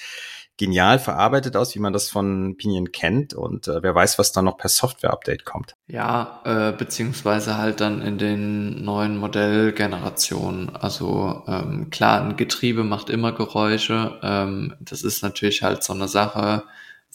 genial 0.58 0.98
verarbeitet 0.98 1.56
aus, 1.56 1.74
wie 1.74 1.80
man 1.80 1.92
das 1.92 2.08
von 2.08 2.56
Pinion 2.56 2.92
kennt. 2.92 3.34
Und 3.34 3.68
äh, 3.68 3.82
wer 3.82 3.94
weiß, 3.94 4.18
was 4.18 4.32
da 4.32 4.42
noch 4.42 4.56
per 4.56 4.70
Software-Update 4.70 5.44
kommt. 5.44 5.74
Ja, 5.86 6.40
äh, 6.44 6.72
beziehungsweise 6.72 7.58
halt 7.58 7.80
dann 7.80 8.00
in 8.00 8.18
den 8.18 8.84
neuen 8.84 9.16
Modellgenerationen. 9.18 10.74
Also 10.74 11.42
ähm, 11.46 11.90
klar, 11.90 12.22
ein 12.22 12.36
Getriebe 12.36 12.84
macht 12.84 13.10
immer 13.10 13.32
Geräusche. 13.32 14.18
Ähm, 14.22 14.74
das 14.80 15.02
ist 15.02 15.22
natürlich 15.22 15.62
halt 15.62 15.82
so 15.82 15.92
eine 15.92 16.08
Sache, 16.08 16.62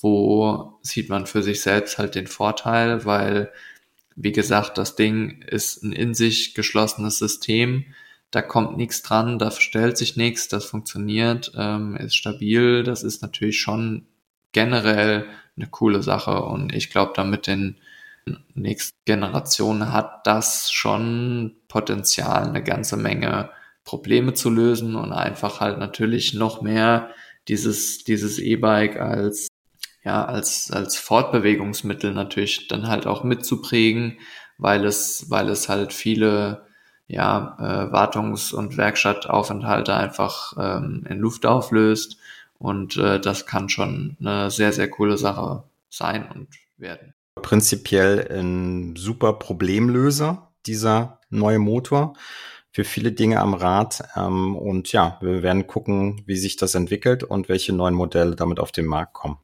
wo 0.01 0.79
sieht 0.81 1.09
man 1.09 1.25
für 1.27 1.43
sich 1.43 1.61
selbst 1.61 1.97
halt 1.97 2.15
den 2.15 2.27
Vorteil, 2.27 3.05
weil, 3.05 3.51
wie 4.15 4.31
gesagt, 4.31 4.77
das 4.77 4.95
Ding 4.95 5.41
ist 5.43 5.83
ein 5.83 5.93
in 5.93 6.13
sich 6.13 6.53
geschlossenes 6.55 7.19
System. 7.19 7.85
Da 8.31 8.41
kommt 8.41 8.77
nichts 8.77 9.01
dran, 9.01 9.39
da 9.39 9.51
verstellt 9.51 9.97
sich 9.97 10.17
nichts, 10.17 10.47
das 10.47 10.65
funktioniert, 10.65 11.51
ähm, 11.55 11.95
ist 11.97 12.15
stabil, 12.15 12.83
das 12.83 13.03
ist 13.03 13.21
natürlich 13.21 13.59
schon 13.59 14.07
generell 14.53 15.25
eine 15.57 15.67
coole 15.67 16.01
Sache 16.01 16.41
und 16.43 16.73
ich 16.73 16.89
glaube, 16.89 17.13
damit 17.15 17.47
den 17.47 17.77
nächsten 18.53 18.97
Generationen 19.05 19.91
hat 19.91 20.25
das 20.27 20.71
schon 20.71 21.55
Potenzial, 21.67 22.47
eine 22.47 22.63
ganze 22.63 22.97
Menge 22.97 23.49
Probleme 23.83 24.33
zu 24.33 24.49
lösen 24.49 24.95
und 24.95 25.11
einfach 25.11 25.59
halt 25.59 25.79
natürlich 25.79 26.33
noch 26.33 26.61
mehr 26.61 27.09
dieses, 27.47 28.03
dieses 28.03 28.39
E-Bike 28.39 28.97
als, 28.97 29.47
ja, 30.03 30.25
als, 30.25 30.71
als 30.71 30.97
Fortbewegungsmittel 30.97 32.13
natürlich 32.13 32.67
dann 32.67 32.87
halt 32.87 33.05
auch 33.07 33.23
mitzuprägen, 33.23 34.19
weil 34.57 34.85
es, 34.85 35.29
weil 35.29 35.49
es 35.49 35.69
halt 35.69 35.93
viele 35.93 36.65
ja, 37.07 37.57
äh, 37.59 37.91
Wartungs- 37.93 38.53
und 38.53 38.77
Werkstattaufenthalte 38.77 39.93
einfach 39.93 40.53
ähm, 40.57 41.05
in 41.09 41.19
Luft 41.19 41.45
auflöst. 41.45 42.17
Und 42.57 42.95
äh, 42.97 43.19
das 43.19 43.45
kann 43.45 43.69
schon 43.69 44.17
eine 44.19 44.49
sehr, 44.49 44.71
sehr 44.71 44.89
coole 44.89 45.17
Sache 45.17 45.63
sein 45.89 46.29
und 46.33 46.47
werden. 46.77 47.13
Prinzipiell 47.35 48.27
ein 48.31 48.95
super 48.95 49.33
Problemlöser, 49.33 50.51
dieser 50.65 51.19
neue 51.29 51.59
Motor 51.59 52.13
für 52.71 52.83
viele 52.85 53.11
Dinge 53.11 53.39
am 53.39 53.53
Rad. 53.53 54.03
Ähm, 54.15 54.55
und 54.55 54.91
ja, 54.91 55.17
wir 55.21 55.43
werden 55.43 55.67
gucken, 55.67 56.21
wie 56.25 56.37
sich 56.37 56.55
das 56.55 56.75
entwickelt 56.75 57.23
und 57.23 57.49
welche 57.49 57.73
neuen 57.73 57.93
Modelle 57.93 58.35
damit 58.35 58.59
auf 58.59 58.71
den 58.71 58.85
Markt 58.85 59.13
kommen. 59.13 59.37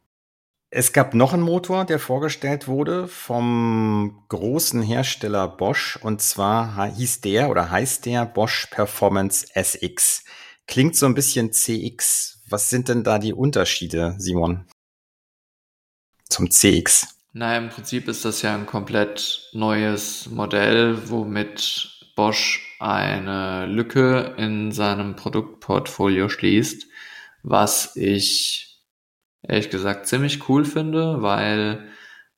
Es 0.70 0.92
gab 0.92 1.14
noch 1.14 1.34
einen 1.34 1.44
Motor, 1.44 1.86
der 1.86 1.98
vorgestellt 1.98 2.68
wurde 2.68 3.08
vom 3.08 4.26
großen 4.28 4.82
Hersteller 4.82 5.48
Bosch 5.48 5.98
und 6.02 6.22
zwar 6.22 6.86
hieß 6.94 7.22
der 7.22 7.50
oder 7.50 7.72
heißt 7.72 8.06
der 8.06 8.26
Bosch 8.26 8.68
Performance 8.70 9.48
SX. 9.54 10.26
Klingt 10.68 10.98
so 10.98 11.06
ein 11.06 11.14
bisschen 11.14 11.54
CX. 11.54 12.42
Was 12.50 12.70
sind 12.70 12.90
denn 12.90 13.06
da 13.06 13.18
die 13.18 13.32
Unterschiede, 13.32 14.16
Simon? 14.18 14.66
Zum 16.26 16.52
CX? 16.52 17.16
Naja, 17.32 17.60
im 17.60 17.70
Prinzip 17.70 18.10
ist 18.10 18.26
das 18.26 18.42
ja 18.42 18.54
ein 18.54 18.66
komplett 18.66 19.50
neues 19.54 20.28
Modell, 20.30 21.10
womit 21.10 22.10
Bosch 22.18 22.76
eine 22.80 23.68
Lücke 23.68 24.36
in 24.38 24.74
seinem 24.74 25.16
Produktportfolio 25.16 26.28
schließt, 26.28 26.88
was 27.44 27.96
ich 27.96 28.67
ehrlich 29.44 29.70
gesagt 29.70 30.08
ziemlich 30.08 30.50
cool 30.50 30.66
finde, 30.66 31.22
weil 31.22 31.88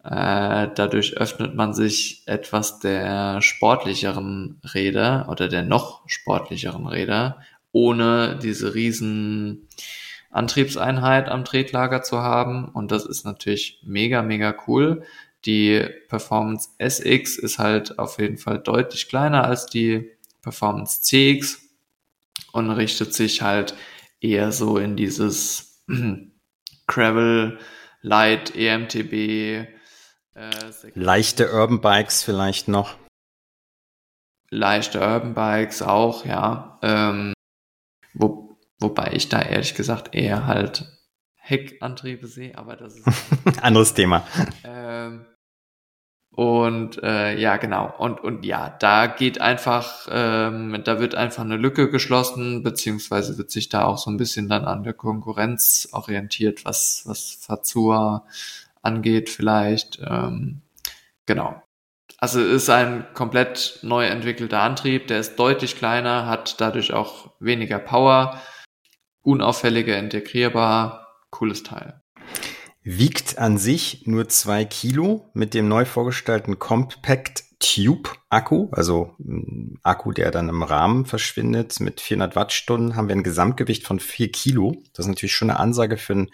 äh, 0.04 0.68
dadurch 0.76 1.18
öffnet 1.18 1.56
man 1.56 1.74
sich 1.74 2.24
etwas 2.26 2.80
der 2.80 3.42
sportlicheren 3.42 4.62
Räder 4.74 5.28
oder 5.30 5.48
der 5.48 5.64
noch 5.64 6.04
sportlicheren 6.08 6.88
Räder, 6.88 7.42
ohne 7.72 8.40
diese 8.42 8.74
riesen 8.74 9.68
Antriebseinheit 10.32 11.28
am 11.28 11.44
Tretlager 11.44 12.02
zu 12.02 12.20
haben 12.20 12.70
und 12.70 12.92
das 12.92 13.06
ist 13.06 13.26
natürlich 13.26 13.82
mega, 13.84 14.22
mega 14.22 14.56
cool. 14.68 15.04
Die 15.46 15.86
Performance 16.08 16.70
SX 16.78 17.38
ist 17.38 17.60
halt 17.60 17.98
auf 17.98 18.20
jeden 18.20 18.38
Fall 18.38 18.60
deutlich 18.60 19.08
kleiner 19.10 19.46
als 19.46 19.66
die 19.66 20.12
Performance 20.42 21.02
CX 21.02 21.62
und 22.52 22.70
richtet 22.72 23.14
sich 23.14 23.42
halt 23.42 23.74
eher 24.22 24.52
so 24.52 24.78
in 24.78 24.96
dieses 24.96 25.84
Gravel, 26.90 27.60
Light, 28.02 28.56
EMTB. 28.56 29.14
Äh, 29.14 29.68
Leichte 30.96 31.54
Urban 31.54 31.80
Bikes 31.80 32.24
vielleicht 32.24 32.68
noch. 32.68 32.98
Leichte 34.50 35.00
Urban 35.00 35.34
Bikes 35.34 35.82
auch, 35.82 36.26
ja. 36.26 36.80
Ähm, 36.82 37.34
wo, 38.14 38.58
wobei 38.80 39.12
ich 39.14 39.30
da 39.30 39.42
ehrlich 39.42 39.76
gesagt 39.76 40.16
eher 40.16 40.48
halt 40.48 40.86
Heckantriebe 41.36 42.28
sehe, 42.28 42.58
aber 42.58 42.76
das 42.76 42.96
ist 42.96 43.08
anderes 43.62 43.94
Thema. 43.94 44.26
Ähm, 44.64 45.26
und 46.40 47.04
äh, 47.04 47.38
ja, 47.38 47.58
genau. 47.58 47.94
Und, 47.98 48.22
und 48.22 48.46
ja, 48.46 48.70
da 48.80 49.08
geht 49.08 49.42
einfach, 49.42 50.08
ähm, 50.10 50.82
da 50.86 51.02
wird 51.02 51.14
einfach 51.14 51.44
eine 51.44 51.58
Lücke 51.58 51.90
geschlossen, 51.90 52.64
beziehungsweise 52.64 53.38
wird 53.38 53.52
sich 53.52 53.68
da 53.68 53.84
auch 53.84 53.98
so 53.98 54.10
ein 54.10 54.16
bisschen 54.16 54.48
dann 54.48 54.64
an 54.64 54.86
der 54.86 54.94
Konkurrenz 54.94 55.90
orientiert, 55.92 56.64
was, 56.64 57.02
was 57.06 57.38
Fazua 57.42 58.26
angeht, 58.82 59.30
vielleicht. 59.30 60.00
Ähm, 60.02 60.62
genau. 61.26 61.62
Also 62.20 62.40
ist 62.40 62.70
ein 62.70 63.06
komplett 63.14 63.80
neu 63.82 64.06
entwickelter 64.06 64.62
Antrieb, 64.62 65.08
der 65.08 65.20
ist 65.20 65.38
deutlich 65.38 65.76
kleiner, 65.76 66.26
hat 66.26 66.62
dadurch 66.62 66.94
auch 66.94 67.32
weniger 67.42 67.80
Power, 67.80 68.40
unauffälliger 69.24 69.98
integrierbar, 69.98 71.18
cooles 71.32 71.64
Teil 71.64 72.00
wiegt 72.98 73.38
an 73.38 73.60
sich 73.60 74.08
nur 74.08 74.30
zwei 74.30 74.66
Kilo 74.66 75.30
mit 75.36 75.54
dem 75.54 75.68
neu 75.68 75.86
vorgestellten 75.86 76.58
Compact 76.58 77.44
Tube 77.60 78.10
Akku, 78.30 78.70
also 78.72 79.16
ein 79.20 79.78
Akku, 79.84 80.12
der 80.12 80.32
dann 80.32 80.50
im 80.50 80.64
Rahmen 80.64 81.06
verschwindet. 81.06 81.80
Mit 81.82 82.02
400 82.02 82.36
Wattstunden 82.36 82.96
haben 82.96 83.08
wir 83.08 83.16
ein 83.16 83.22
Gesamtgewicht 83.22 83.86
von 83.86 84.00
vier 84.00 84.32
Kilo. 84.32 84.82
Das 84.94 85.06
ist 85.06 85.10
natürlich 85.10 85.36
schon 85.36 85.52
eine 85.52 85.60
Ansage 85.60 85.98
für 85.98 86.14
einen 86.14 86.32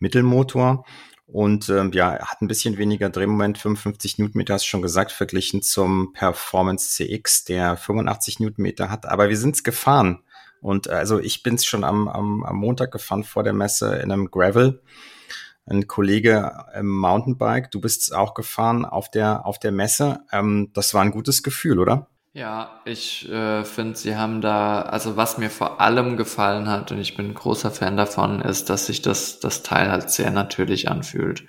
Mittelmotor. 0.00 0.84
Und 1.26 1.68
ähm, 1.68 1.92
ja, 1.92 2.18
hat 2.18 2.42
ein 2.42 2.48
bisschen 2.48 2.78
weniger 2.78 3.08
Drehmoment, 3.08 3.58
55 3.58 4.18
Newtonmeter, 4.18 4.54
hast 4.54 4.64
du 4.64 4.70
schon 4.70 4.82
gesagt, 4.82 5.12
verglichen 5.12 5.62
zum 5.62 6.12
Performance 6.14 6.90
CX, 6.90 7.44
der 7.44 7.76
85 7.76 8.40
Newtonmeter 8.40 8.90
hat. 8.90 9.06
Aber 9.06 9.28
wir 9.28 9.36
sind 9.36 9.54
es 9.54 9.62
gefahren. 9.62 10.24
Und 10.60 10.88
äh, 10.88 10.94
also 10.94 11.20
ich 11.20 11.44
bin 11.44 11.54
es 11.54 11.64
schon 11.64 11.84
am, 11.84 12.08
am, 12.08 12.42
am 12.42 12.56
Montag 12.56 12.90
gefahren 12.90 13.22
vor 13.22 13.44
der 13.44 13.52
Messe 13.52 13.94
in 13.96 14.10
einem 14.10 14.32
Gravel 14.32 14.80
ein 15.66 15.86
Kollege 15.86 16.66
im 16.74 16.88
Mountainbike. 16.88 17.70
Du 17.70 17.80
bist 17.80 18.14
auch 18.14 18.34
gefahren 18.34 18.84
auf 18.84 19.10
der, 19.10 19.46
auf 19.46 19.58
der 19.58 19.72
Messe. 19.72 20.20
Ähm, 20.32 20.70
das 20.74 20.94
war 20.94 21.02
ein 21.02 21.12
gutes 21.12 21.42
Gefühl, 21.42 21.78
oder? 21.78 22.08
Ja, 22.34 22.80
ich 22.86 23.28
äh, 23.28 23.62
finde, 23.64 23.96
sie 23.96 24.16
haben 24.16 24.40
da, 24.40 24.82
also 24.82 25.16
was 25.16 25.36
mir 25.36 25.50
vor 25.50 25.80
allem 25.82 26.16
gefallen 26.16 26.68
hat, 26.68 26.90
und 26.90 26.98
ich 26.98 27.14
bin 27.14 27.26
ein 27.26 27.34
großer 27.34 27.70
Fan 27.70 27.96
davon, 27.98 28.40
ist, 28.40 28.70
dass 28.70 28.86
sich 28.86 29.02
das, 29.02 29.38
das 29.38 29.62
Teil 29.62 29.90
halt 29.90 30.10
sehr 30.10 30.30
natürlich 30.30 30.88
anfühlt. 30.88 31.44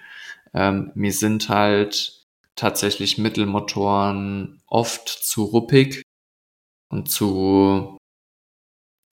Ähm, 0.54 0.92
mir 0.94 1.14
sind 1.14 1.48
halt 1.48 2.26
tatsächlich 2.56 3.18
Mittelmotoren 3.18 4.62
oft 4.68 5.08
zu 5.08 5.44
ruppig 5.44 6.04
und 6.90 7.10
zu 7.10 7.98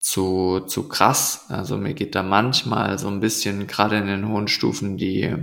zu, 0.00 0.60
zu 0.60 0.88
krass. 0.88 1.46
Also 1.50 1.76
mir 1.76 1.94
geht 1.94 2.14
da 2.14 2.22
manchmal 2.22 2.98
so 2.98 3.08
ein 3.08 3.20
bisschen, 3.20 3.66
gerade 3.66 3.98
in 3.98 4.06
den 4.06 4.28
hohen 4.28 4.48
Stufen, 4.48 4.96
die, 4.96 5.36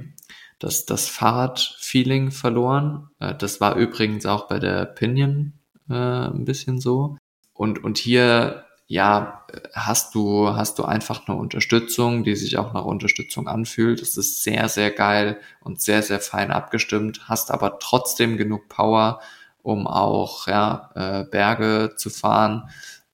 das, 0.59 0.85
das 0.85 1.07
Fahrradfeeling 1.07 2.31
verloren. 2.31 3.09
Äh, 3.19 3.35
das 3.35 3.61
war 3.61 3.75
übrigens 3.75 4.25
auch 4.25 4.47
bei 4.47 4.59
der 4.59 4.85
Pinion 4.85 5.53
äh, 5.89 5.93
ein 5.93 6.43
bisschen 6.45 6.81
so. 6.81 7.17
Und, 7.53 7.83
und 7.83 7.97
hier, 7.97 8.65
ja, 8.87 9.45
hast 9.73 10.15
du, 10.15 10.49
hast 10.55 10.79
du 10.79 10.85
einfach 10.85 11.27
eine 11.27 11.37
Unterstützung, 11.37 12.23
die 12.23 12.35
sich 12.35 12.57
auch 12.57 12.73
nach 12.73 12.85
Unterstützung 12.85 13.47
anfühlt. 13.47 14.01
Das 14.01 14.17
ist 14.17 14.43
sehr, 14.43 14.69
sehr 14.69 14.91
geil 14.91 15.39
und 15.61 15.81
sehr, 15.81 16.01
sehr 16.01 16.19
fein 16.19 16.51
abgestimmt, 16.51 17.21
hast 17.29 17.51
aber 17.51 17.79
trotzdem 17.79 18.37
genug 18.37 18.69
Power, 18.69 19.21
um 19.61 19.85
auch, 19.87 20.47
ja, 20.47 20.91
äh, 20.95 21.23
Berge 21.25 21.93
zu 21.97 22.09
fahren. 22.09 22.69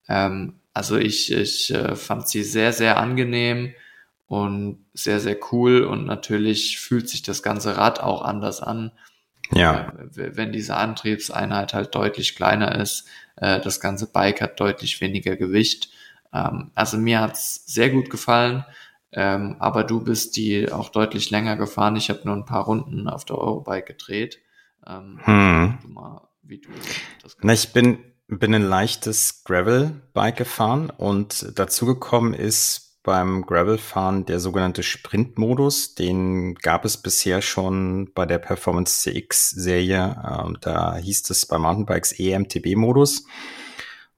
Ähm, 0.08 0.60
also 0.74 0.98
ich, 0.98 1.32
ich 1.32 1.74
äh, 1.74 1.96
fand 1.96 2.28
sie 2.28 2.44
sehr, 2.44 2.74
sehr 2.74 2.98
angenehm 2.98 3.74
und 4.28 4.86
sehr, 4.94 5.20
sehr 5.20 5.38
cool 5.52 5.84
und 5.84 6.06
natürlich 6.06 6.80
fühlt 6.80 7.10
sich 7.10 7.22
das 7.22 7.44
ganze 7.44 7.78
Rad 7.78 8.00
auch 8.00 8.24
anders 8.24 8.62
an. 8.62 8.92
Ja. 9.52 9.94
Äh, 10.16 10.36
wenn 10.36 10.52
diese 10.52 10.76
Antriebseinheit 10.76 11.74
halt 11.74 11.94
deutlich 11.94 12.36
kleiner 12.36 12.76
ist, 12.80 13.08
äh, 13.36 13.60
das 13.60 13.80
ganze 13.80 14.12
Bike 14.12 14.42
hat 14.42 14.60
deutlich 14.60 15.00
weniger 15.02 15.36
Gewicht. 15.36 15.90
Ähm, 16.34 16.72
also 16.74 16.98
mir 16.98 17.22
hat's 17.22 17.66
sehr 17.68 17.90
gut 17.90 18.10
gefallen. 18.10 18.66
Ähm, 19.16 19.58
aber 19.60 19.84
du 19.84 20.04
bist 20.04 20.36
die 20.38 20.72
auch 20.72 20.90
deutlich 20.90 21.30
länger 21.30 21.56
gefahren. 21.56 21.96
Ich 21.96 22.10
habe 22.10 22.22
nur 22.24 22.36
ein 22.36 22.46
paar 22.46 22.64
Runden 22.64 23.08
auf 23.08 23.26
der 23.26 23.38
Eurobike 23.38 23.94
gedreht. 23.94 24.40
Ähm, 24.88 25.20
hm. 25.24 25.78
du 25.84 25.88
mal, 25.90 26.28
wie 26.42 26.58
du 26.58 26.70
das 27.22 27.38
Na, 27.42 27.54
ich 27.54 27.72
bin 27.72 28.00
bin 28.28 28.56
ein 28.56 28.64
leichtes 28.64 29.44
Gravel-Bike 29.44 30.38
gefahren 30.38 30.90
und 30.90 31.58
dazu 31.58 31.86
gekommen 31.86 32.34
ist 32.34 32.84
beim 33.04 33.46
Gravel-Fahren 33.46 34.26
der 34.26 34.40
sogenannte 34.40 34.82
Sprint-Modus. 34.82 35.94
Den 35.96 36.56
gab 36.56 36.86
es 36.86 36.98
bisher 36.98 37.42
schon 37.42 38.12
bei 38.14 38.26
der 38.26 38.38
Performance 38.40 39.02
CX-Serie. 39.02 40.42
Ähm, 40.46 40.58
da 40.62 40.96
hieß 40.96 41.30
es 41.30 41.46
bei 41.46 41.58
Mountainbikes 41.58 42.14
EMTB-Modus, 42.18 43.26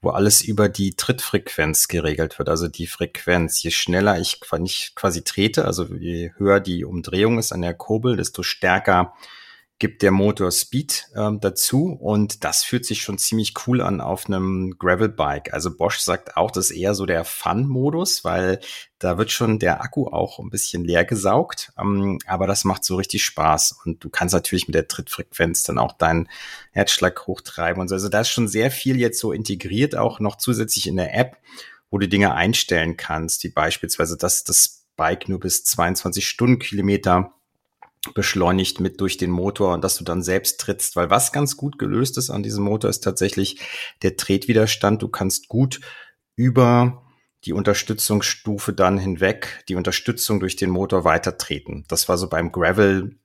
wo 0.01 0.11
alles 0.11 0.43
über 0.43 0.69
die 0.69 0.95
Trittfrequenz 0.95 1.87
geregelt 1.87 2.37
wird. 2.37 2.47
Also 2.47 2.67
die 2.67 2.85
Frequenz. 2.85 3.63
Je 3.63 3.71
schneller 3.71 4.19
ich 4.19 4.39
quasi 4.39 5.23
trete, 5.23 5.65
also 5.65 5.85
je 5.85 6.31
höher 6.37 6.59
die 6.59 6.85
Umdrehung 6.85 7.39
ist 7.39 7.51
an 7.51 7.63
der 7.63 7.73
Kurbel, 7.73 8.15
desto 8.17 8.43
stärker 8.43 9.13
gibt 9.77 10.01
der 10.03 10.11
Motor 10.11 10.51
Speed 10.51 11.07
ähm, 11.17 11.39
dazu 11.41 11.87
und 11.87 12.45
das 12.45 12.63
fühlt 12.63 12.85
sich 12.85 13.01
schon 13.01 13.17
ziemlich 13.17 13.53
cool 13.67 13.81
an 13.81 13.99
auf 13.99 14.27
einem 14.27 14.75
Gravel-Bike. 14.79 15.53
Also 15.53 15.75
Bosch 15.75 15.99
sagt 15.99 16.37
auch, 16.37 16.49
das 16.49 16.71
ist 16.71 16.77
eher 16.77 16.95
so 16.95 17.05
der 17.05 17.25
Fun-Modus, 17.25 18.23
weil 18.23 18.61
da 18.99 19.17
wird 19.17 19.31
schon 19.31 19.59
der 19.59 19.81
Akku 19.81 20.07
auch 20.07 20.39
ein 20.39 20.49
bisschen 20.49 20.85
leer 20.85 21.03
gesaugt, 21.03 21.73
ähm, 21.77 22.19
aber 22.25 22.47
das 22.47 22.63
macht 22.63 22.85
so 22.85 22.95
richtig 22.95 23.25
Spaß 23.25 23.81
und 23.83 24.01
du 24.01 24.09
kannst 24.09 24.33
natürlich 24.33 24.67
mit 24.67 24.75
der 24.75 24.87
Trittfrequenz 24.87 25.63
dann 25.63 25.77
auch 25.77 25.91
deinen 25.91 26.29
Herzschlag 26.71 27.27
hochtreiben 27.27 27.81
und 27.81 27.89
so. 27.89 27.95
Also 27.95 28.07
da 28.07 28.21
ist 28.21 28.29
schon 28.29 28.47
sehr 28.47 28.71
viel 28.71 28.97
jetzt 28.97 29.19
so 29.19 29.33
integriert, 29.33 29.97
auch 29.97 30.21
noch 30.21 30.37
zusätzlich 30.37 30.87
in 30.87 30.95
der 30.95 31.13
App, 31.17 31.37
wo 31.89 31.97
du 31.97 32.07
Dinge 32.07 32.33
einstellen 32.33 32.95
kannst, 32.95 33.43
wie 33.43 33.49
beispielsweise, 33.49 34.15
dass 34.15 34.45
das 34.45 34.85
Bike 34.95 35.27
nur 35.27 35.41
bis 35.41 35.65
22 35.65 36.25
Stundenkilometer 36.25 37.33
beschleunigt 38.13 38.79
mit 38.79 39.01
durch 39.01 39.17
den 39.17 39.31
Motor 39.31 39.73
und 39.73 39.83
dass 39.83 39.97
du 39.97 40.03
dann 40.03 40.21
selbst 40.21 40.59
trittst. 40.59 40.95
Weil 40.95 41.09
was 41.09 41.31
ganz 41.31 41.57
gut 41.57 41.79
gelöst 41.79 42.17
ist 42.17 42.29
an 42.29 42.43
diesem 42.43 42.63
Motor 42.63 42.89
ist 42.89 43.03
tatsächlich 43.03 43.59
der 44.03 44.17
Tretwiderstand. 44.17 45.01
Du 45.01 45.07
kannst 45.07 45.47
gut 45.47 45.81
über 46.35 47.03
die 47.45 47.53
Unterstützungsstufe 47.53 48.73
dann 48.73 48.97
hinweg, 48.97 49.63
die 49.69 49.75
Unterstützung 49.75 50.39
durch 50.39 50.55
den 50.55 50.69
Motor 50.69 51.03
weiter 51.03 51.37
treten. 51.37 51.85
Das 51.87 52.09
war 52.09 52.17
so 52.17 52.27
beim 52.27 52.51
Gravel 52.51 53.17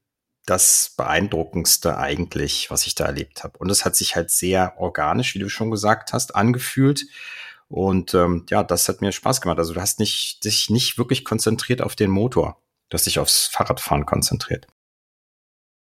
das 0.47 0.95
beeindruckendste 0.97 1.97
eigentlich, 1.97 2.71
was 2.71 2.87
ich 2.87 2.95
da 2.95 3.05
erlebt 3.05 3.45
habe. 3.45 3.59
Und 3.59 3.71
es 3.71 3.85
hat 3.85 3.97
sich 3.97 4.17
halt 4.17 4.31
sehr 4.31 4.75
organisch, 4.79 5.35
wie 5.35 5.39
du 5.39 5.49
schon 5.49 5.71
gesagt 5.71 6.13
hast, 6.13 6.35
angefühlt. 6.35 7.07
Und 7.69 8.15
ähm, 8.15 8.47
ja, 8.51 8.65
das 8.65 8.89
hat 8.89 9.01
mir 9.01 9.13
Spaß 9.13 9.41
gemacht. 9.41 9.59
Also 9.59 9.75
du 9.75 9.81
hast 9.81 10.01
nicht, 10.01 10.45
dich 10.45 10.71
nicht 10.71 10.99
wirklich 10.99 11.25
konzentriert 11.25 11.83
auf 11.83 11.95
den 11.95 12.11
Motor. 12.11 12.61
Du 12.91 12.95
hast 12.95 13.07
dich 13.07 13.19
aufs 13.19 13.47
Fahrradfahren 13.47 14.05
konzentriert. 14.05 14.67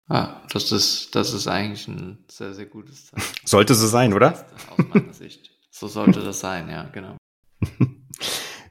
Ah, 0.08 0.40
das 0.52 0.72
ist, 0.72 1.14
das 1.14 1.32
ist 1.32 1.46
eigentlich 1.46 1.86
ein 1.86 2.24
sehr, 2.28 2.54
sehr 2.54 2.66
gutes 2.66 3.06
Zeichen. 3.06 3.24
Sollte 3.44 3.74
so 3.74 3.86
sein, 3.86 4.12
oder? 4.12 4.46
Aus 4.70 4.86
meiner 4.92 5.12
Sicht. 5.12 5.50
So 5.70 5.86
sollte 5.86 6.20
das 6.20 6.40
sein, 6.40 6.68
ja, 6.68 6.84
genau. 6.92 7.16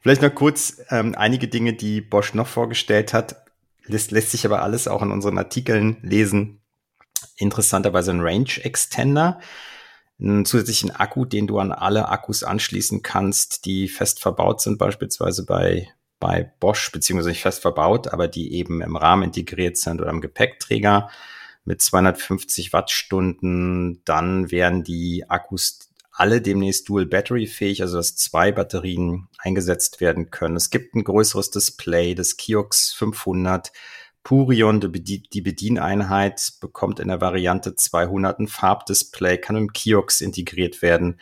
Vielleicht 0.02 0.22
noch 0.22 0.36
kurz 0.36 0.82
ähm, 0.90 1.16
einige 1.18 1.48
Dinge, 1.48 1.74
die 1.74 2.02
Bosch 2.02 2.34
noch 2.34 2.48
vorgestellt 2.48 3.14
hat. 3.14 3.38
Lässt, 3.86 4.12
lässt 4.12 4.32
sich 4.32 4.46
aber 4.46 4.62
alles 4.62 4.88
auch 4.88 5.02
in 5.02 5.12
unseren 5.12 5.38
Artikeln 5.38 5.98
lesen. 6.02 6.62
Interessanterweise 7.38 8.12
ein 8.12 8.20
Range 8.20 8.50
Extender, 8.62 9.40
einen 10.20 10.46
zusätzlichen 10.46 10.92
Akku, 10.92 11.26
den 11.26 11.48
du 11.48 11.60
an 11.60 11.72
alle 11.72 12.10
Akkus 12.10 12.44
anschließen 12.44 13.02
kannst, 13.02 13.66
die 13.66 13.88
fest 13.88 14.22
verbaut 14.22 14.62
sind, 14.62 14.78
beispielsweise 14.78 15.46
bei 15.46 15.90
bei 16.20 16.52
Bosch, 16.60 16.92
beziehungsweise 16.92 17.30
nicht 17.30 17.42
fest 17.42 17.62
verbaut, 17.62 18.08
aber 18.08 18.28
die 18.28 18.54
eben 18.54 18.82
im 18.82 18.96
Rahmen 18.96 19.24
integriert 19.24 19.78
sind 19.78 20.02
oder 20.02 20.10
im 20.10 20.22
Gepäckträger 20.22 21.10
mit 21.66 21.82
250 21.82 22.74
Wattstunden. 22.74 24.02
Dann 24.06 24.52
werden 24.52 24.84
die 24.84 25.30
Akkus 25.30 25.90
alle 26.12 26.42
demnächst 26.42 26.90
dual 26.90 27.06
battery 27.06 27.48
fähig, 27.48 27.82
also 27.82 27.98
dass 27.98 28.18
zwei 28.18 28.52
Batterien 28.52 29.30
eingesetzt 29.38 30.02
werden 30.02 30.32
können. 30.32 30.58
Es 30.58 30.70
gibt 30.70 30.94
ein 30.94 31.06
größeres 31.06 31.52
Display, 31.52 32.14
das 32.14 32.36
Kiox 32.36 32.92
500. 32.92 33.72
Purion, 34.24 34.82
die 34.82 35.42
Bedieneinheit, 35.42 36.54
bekommt 36.60 37.00
in 37.00 37.08
der 37.08 37.22
Variante 37.22 37.76
200 37.76 38.40
ein 38.40 38.48
Farbdisplay, 38.48 39.38
kann 39.38 39.56
im 39.56 39.72
Kiox 39.72 40.20
integriert 40.20 40.82
werden. 40.82 41.22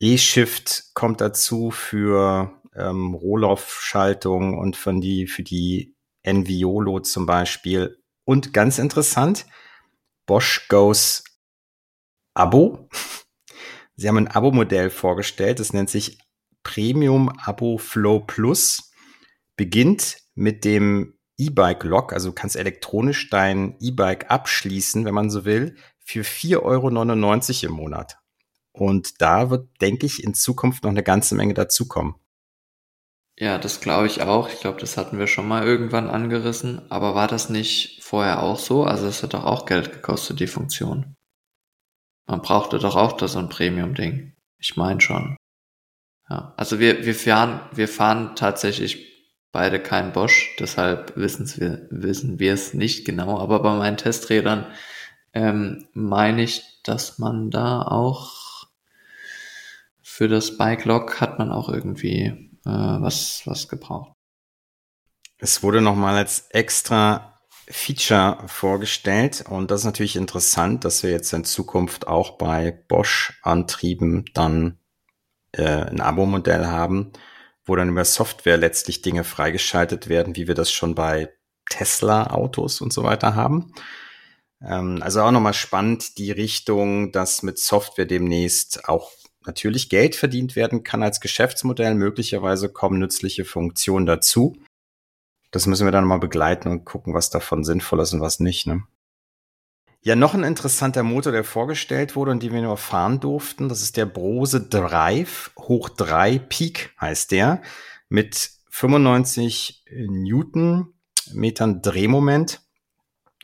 E-Shift 0.00 0.90
kommt 0.94 1.20
dazu 1.20 1.70
für 1.70 2.59
ähm, 2.74 3.14
Rohloff-Schaltung 3.14 4.58
und 4.58 4.76
von 4.76 5.00
die, 5.00 5.26
für 5.26 5.42
die 5.42 5.94
Enviolo 6.22 7.00
zum 7.00 7.26
Beispiel. 7.26 7.98
Und 8.24 8.52
ganz 8.52 8.78
interessant, 8.78 9.46
Bosch 10.26 10.68
Goes 10.68 11.24
Abo. 12.34 12.88
Sie 13.96 14.08
haben 14.08 14.16
ein 14.16 14.28
Abo-Modell 14.28 14.90
vorgestellt, 14.90 15.58
das 15.58 15.72
nennt 15.72 15.90
sich 15.90 16.18
Premium 16.62 17.28
Abo 17.28 17.78
Flow 17.78 18.20
Plus. 18.20 18.92
Beginnt 19.56 20.18
mit 20.34 20.64
dem 20.64 21.18
E-Bike 21.36 21.84
Lock, 21.84 22.12
also 22.12 22.28
du 22.28 22.34
kannst 22.34 22.56
elektronisch 22.56 23.30
dein 23.30 23.76
E-Bike 23.80 24.30
abschließen, 24.30 25.04
wenn 25.04 25.14
man 25.14 25.30
so 25.30 25.44
will, 25.44 25.76
für 25.98 26.22
4,99 26.22 27.64
Euro 27.64 27.70
im 27.70 27.76
Monat. 27.76 28.18
Und 28.72 29.20
da 29.20 29.50
wird, 29.50 29.68
denke 29.80 30.06
ich, 30.06 30.22
in 30.22 30.34
Zukunft 30.34 30.84
noch 30.84 30.90
eine 30.90 31.02
ganze 31.02 31.34
Menge 31.34 31.54
dazukommen. 31.54 32.14
Ja, 33.40 33.56
das 33.56 33.80
glaube 33.80 34.06
ich 34.06 34.20
auch. 34.20 34.50
Ich 34.50 34.60
glaube, 34.60 34.80
das 34.80 34.98
hatten 34.98 35.18
wir 35.18 35.26
schon 35.26 35.48
mal 35.48 35.66
irgendwann 35.66 36.10
angerissen. 36.10 36.82
Aber 36.90 37.14
war 37.14 37.26
das 37.26 37.48
nicht 37.48 38.04
vorher 38.04 38.42
auch 38.42 38.58
so? 38.58 38.84
Also 38.84 39.06
es 39.06 39.22
hat 39.22 39.32
doch 39.32 39.44
auch 39.44 39.64
Geld 39.64 39.92
gekostet, 39.92 40.40
die 40.40 40.46
Funktion. 40.46 41.16
Man 42.26 42.42
brauchte 42.42 42.78
doch 42.78 42.96
auch 42.96 43.12
da 43.12 43.28
so 43.28 43.38
ein 43.38 43.48
Premium-Ding. 43.48 44.34
Ich 44.58 44.76
meine 44.76 45.00
schon. 45.00 45.38
Ja, 46.28 46.52
also 46.58 46.78
wir, 46.80 47.06
wir 47.06 47.14
fahren, 47.14 47.62
wir 47.72 47.88
fahren 47.88 48.36
tatsächlich 48.36 49.08
beide 49.52 49.80
kein 49.80 50.12
Bosch, 50.12 50.54
deshalb 50.60 51.16
wissen 51.16 51.50
wir, 51.56 51.88
wissen 51.90 52.38
wir 52.38 52.52
es 52.52 52.74
nicht 52.74 53.06
genau. 53.06 53.40
Aber 53.40 53.62
bei 53.62 53.74
meinen 53.74 53.96
Testrädern 53.96 54.66
ähm, 55.32 55.88
meine 55.94 56.42
ich, 56.42 56.82
dass 56.84 57.18
man 57.18 57.50
da 57.50 57.80
auch 57.80 58.68
für 60.02 60.28
das 60.28 60.58
Bike 60.58 60.84
Lock 60.84 61.22
hat 61.22 61.38
man 61.38 61.50
auch 61.50 61.70
irgendwie 61.70 62.49
äh, 62.64 62.70
was, 62.70 63.42
was 63.46 63.68
gebraucht. 63.68 64.12
Es 65.38 65.62
wurde 65.62 65.80
nochmal 65.80 66.16
als 66.16 66.48
extra 66.50 67.38
Feature 67.68 68.38
vorgestellt 68.46 69.44
und 69.48 69.70
das 69.70 69.80
ist 69.80 69.86
natürlich 69.86 70.16
interessant, 70.16 70.84
dass 70.84 71.02
wir 71.02 71.10
jetzt 71.10 71.32
in 71.32 71.44
Zukunft 71.44 72.06
auch 72.06 72.36
bei 72.36 72.72
Bosch-Antrieben 72.88 74.24
dann 74.34 74.78
äh, 75.52 75.62
ein 75.62 76.00
Abo-Modell 76.00 76.66
haben, 76.66 77.12
wo 77.64 77.76
dann 77.76 77.90
über 77.90 78.04
Software 78.04 78.56
letztlich 78.56 79.02
Dinge 79.02 79.24
freigeschaltet 79.24 80.08
werden, 80.08 80.36
wie 80.36 80.48
wir 80.48 80.54
das 80.54 80.72
schon 80.72 80.94
bei 80.94 81.32
Tesla-Autos 81.70 82.80
und 82.80 82.92
so 82.92 83.04
weiter 83.04 83.34
haben. 83.36 83.72
Ähm, 84.62 84.98
also 85.02 85.22
auch 85.22 85.30
nochmal 85.30 85.54
spannend 85.54 86.18
die 86.18 86.32
Richtung, 86.32 87.12
dass 87.12 87.42
mit 87.42 87.58
Software 87.58 88.06
demnächst 88.06 88.88
auch 88.88 89.12
natürlich 89.46 89.88
Geld 89.88 90.16
verdient 90.16 90.56
werden 90.56 90.82
kann 90.82 91.02
als 91.02 91.20
Geschäftsmodell. 91.20 91.94
Möglicherweise 91.94 92.68
kommen 92.68 92.98
nützliche 92.98 93.44
Funktionen 93.44 94.06
dazu 94.06 94.56
das 95.50 95.66
müssen 95.66 95.86
wir 95.86 95.92
dann 95.92 96.04
mal 96.04 96.18
begleiten 96.18 96.68
und 96.68 96.84
gucken, 96.84 97.14
was 97.14 97.30
davon 97.30 97.64
sinnvoll 97.64 98.00
ist 98.00 98.12
und 98.12 98.20
was 98.20 98.40
nicht. 98.40 98.66
Ne? 98.66 98.82
Ja, 100.02 100.16
noch 100.16 100.34
ein 100.34 100.44
interessanter 100.44 101.02
Motor, 101.02 101.32
der 101.32 101.44
vorgestellt 101.44 102.16
wurde 102.16 102.30
und 102.30 102.42
den 102.42 102.52
wir 102.52 102.62
nur 102.62 102.76
fahren 102.76 103.20
durften, 103.20 103.68
das 103.68 103.82
ist 103.82 103.96
der 103.96 104.06
Brose 104.06 104.62
Drive 104.62 105.50
hoch 105.58 105.88
3 105.90 106.38
Peak 106.38 106.94
heißt 107.00 107.32
der 107.32 107.62
mit 108.08 108.50
95 108.70 109.84
Newtonmetern 110.08 111.82
Drehmoment. 111.82 112.62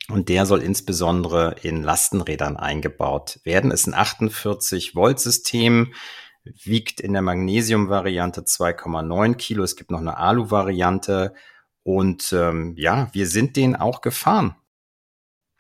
Und 0.09 0.29
der 0.29 0.47
soll 0.47 0.63
insbesondere 0.63 1.57
in 1.63 1.83
Lastenrädern 1.83 2.57
eingebaut 2.57 3.41
werden. 3.45 3.71
Ist 3.71 3.87
ein 3.87 3.95
48 3.95 4.95
Volt 4.95 5.19
System, 5.19 5.93
wiegt 6.45 7.01
in 7.01 7.13
der 7.13 7.23
Magnesium-Variante 7.23 8.43
2,9 8.43 9.35
Kilo. 9.35 9.65
Es 9.65 9.77
gibt 9.77 9.91
noch 9.91 10.01
eine 10.01 10.17
Alu-Variante 10.17 11.35
und 11.83 12.33
ähm, 12.33 12.75
ja, 12.77 13.09
wir 13.13 13.27
sind 13.27 13.57
den 13.57 13.77
auch 13.77 14.01
gefahren. 14.01 14.57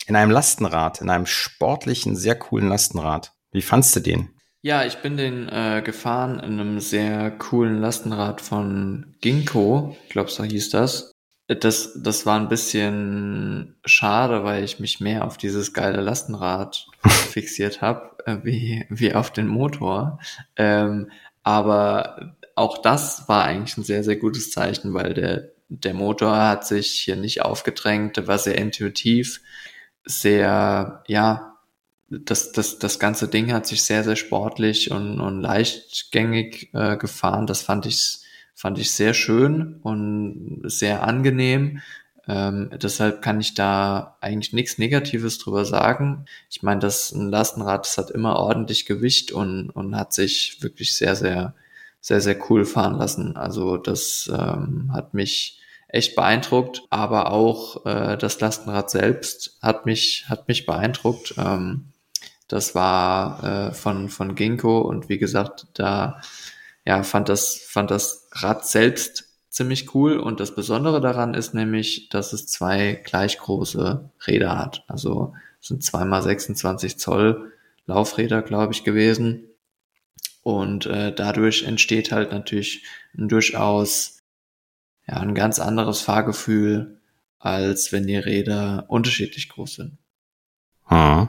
In 0.06 0.14
einem 0.14 0.30
Lastenrad, 0.30 1.00
in 1.00 1.10
einem 1.10 1.26
sportlichen, 1.26 2.14
sehr 2.14 2.36
coolen 2.38 2.68
Lastenrad. 2.68 3.32
Wie 3.50 3.62
fandst 3.62 3.96
du 3.96 4.00
den? 4.00 4.30
Ja, 4.62 4.84
ich 4.84 4.96
bin 4.98 5.16
den 5.16 5.48
äh, 5.48 5.82
gefahren 5.84 6.40
in 6.40 6.58
einem 6.58 6.80
sehr 6.80 7.30
coolen 7.30 7.80
Lastenrad 7.80 8.40
von 8.40 9.16
Ginkgo. 9.20 9.96
Ich 10.04 10.10
glaube, 10.10 10.30
so 10.30 10.42
hieß 10.42 10.70
das. 10.70 11.12
Das, 11.48 11.92
das 11.94 12.26
war 12.26 12.40
ein 12.40 12.48
bisschen 12.48 13.76
schade, 13.84 14.42
weil 14.42 14.64
ich 14.64 14.80
mich 14.80 15.00
mehr 15.00 15.24
auf 15.24 15.36
dieses 15.36 15.72
geile 15.72 16.00
Lastenrad 16.00 16.86
fixiert 17.06 17.80
habe, 17.82 18.16
äh, 18.26 18.38
wie, 18.42 18.84
wie 18.88 19.14
auf 19.14 19.30
den 19.30 19.46
Motor. 19.46 20.18
Ähm, 20.56 21.10
aber 21.44 22.36
auch 22.56 22.78
das 22.78 23.28
war 23.28 23.44
eigentlich 23.44 23.76
ein 23.76 23.84
sehr, 23.84 24.02
sehr 24.02 24.16
gutes 24.16 24.50
Zeichen, 24.50 24.92
weil 24.92 25.14
der 25.14 25.50
der 25.68 25.94
Motor 25.94 26.36
hat 26.36 26.66
sich 26.66 26.92
hier 26.92 27.16
nicht 27.16 27.42
aufgedrängt, 27.42 28.16
der 28.16 28.26
war 28.26 28.38
sehr 28.38 28.56
intuitiv, 28.56 29.40
sehr, 30.04 31.02
ja, 31.08 31.56
das, 32.08 32.52
das, 32.52 32.78
das 32.78 33.00
ganze 33.00 33.26
Ding 33.26 33.52
hat 33.52 33.66
sich 33.66 33.82
sehr, 33.82 34.04
sehr 34.04 34.14
sportlich 34.14 34.92
und, 34.92 35.20
und 35.20 35.40
leichtgängig 35.40 36.70
äh, 36.72 36.96
gefahren. 36.96 37.48
Das 37.48 37.62
fand 37.62 37.84
ich, 37.86 38.20
fand 38.56 38.78
ich 38.78 38.90
sehr 38.90 39.14
schön 39.14 39.76
und 39.82 40.62
sehr 40.64 41.02
angenehm. 41.02 41.82
Ähm, 42.26 42.70
deshalb 42.82 43.22
kann 43.22 43.38
ich 43.38 43.54
da 43.54 44.16
eigentlich 44.20 44.52
nichts 44.54 44.78
Negatives 44.78 45.38
drüber 45.38 45.64
sagen. 45.64 46.24
Ich 46.50 46.62
meine, 46.62 46.80
das 46.80 47.12
ein 47.12 47.30
Lastenrad, 47.30 47.86
das 47.86 47.98
hat 47.98 48.10
immer 48.10 48.36
ordentlich 48.36 48.86
Gewicht 48.86 49.30
und, 49.30 49.70
und 49.70 49.94
hat 49.94 50.12
sich 50.14 50.56
wirklich 50.62 50.96
sehr, 50.96 51.14
sehr, 51.14 51.54
sehr, 52.00 52.20
sehr 52.20 52.38
cool 52.50 52.64
fahren 52.64 52.96
lassen. 52.96 53.36
Also 53.36 53.76
das 53.76 54.28
ähm, 54.32 54.90
hat 54.92 55.12
mich 55.14 55.60
echt 55.88 56.16
beeindruckt, 56.16 56.82
aber 56.90 57.30
auch 57.30 57.84
äh, 57.84 58.16
das 58.16 58.40
Lastenrad 58.40 58.90
selbst 58.90 59.58
hat 59.60 59.86
mich, 59.86 60.24
hat 60.28 60.48
mich 60.48 60.66
beeindruckt. 60.66 61.34
Ähm, 61.36 61.92
das 62.48 62.74
war 62.74 63.44
äh, 63.44 63.74
von, 63.74 64.08
von 64.08 64.34
Ginkgo 64.34 64.80
und 64.80 65.08
wie 65.08 65.18
gesagt, 65.18 65.66
da 65.74 66.20
ja, 66.86 67.02
fand 67.02 67.28
das, 67.28 67.56
fand 67.56 67.90
das 67.90 68.28
Rad 68.32 68.66
selbst 68.66 69.24
ziemlich 69.50 69.94
cool 69.94 70.18
und 70.18 70.38
das 70.38 70.54
Besondere 70.54 71.00
daran 71.00 71.34
ist 71.34 71.54
nämlich, 71.54 72.08
dass 72.10 72.32
es 72.32 72.46
zwei 72.46 73.00
gleich 73.04 73.38
große 73.38 74.10
Räder 74.26 74.58
hat. 74.58 74.84
Also 74.86 75.34
sind 75.60 75.82
zweimal 75.82 76.22
26 76.22 76.98
Zoll 76.98 77.52
Laufräder, 77.86 78.42
glaube 78.42 78.72
ich, 78.72 78.84
gewesen. 78.84 79.48
Und 80.42 80.86
äh, 80.86 81.12
dadurch 81.12 81.64
entsteht 81.64 82.12
halt 82.12 82.32
natürlich 82.32 82.84
ein 83.16 83.28
durchaus 83.28 84.22
ja, 85.08 85.16
ein 85.16 85.34
ganz 85.34 85.58
anderes 85.58 86.00
Fahrgefühl, 86.00 87.00
als 87.38 87.92
wenn 87.92 88.06
die 88.06 88.16
Räder 88.16 88.86
unterschiedlich 88.88 89.48
groß 89.48 89.74
sind. 89.76 89.98
Hm. 90.84 91.28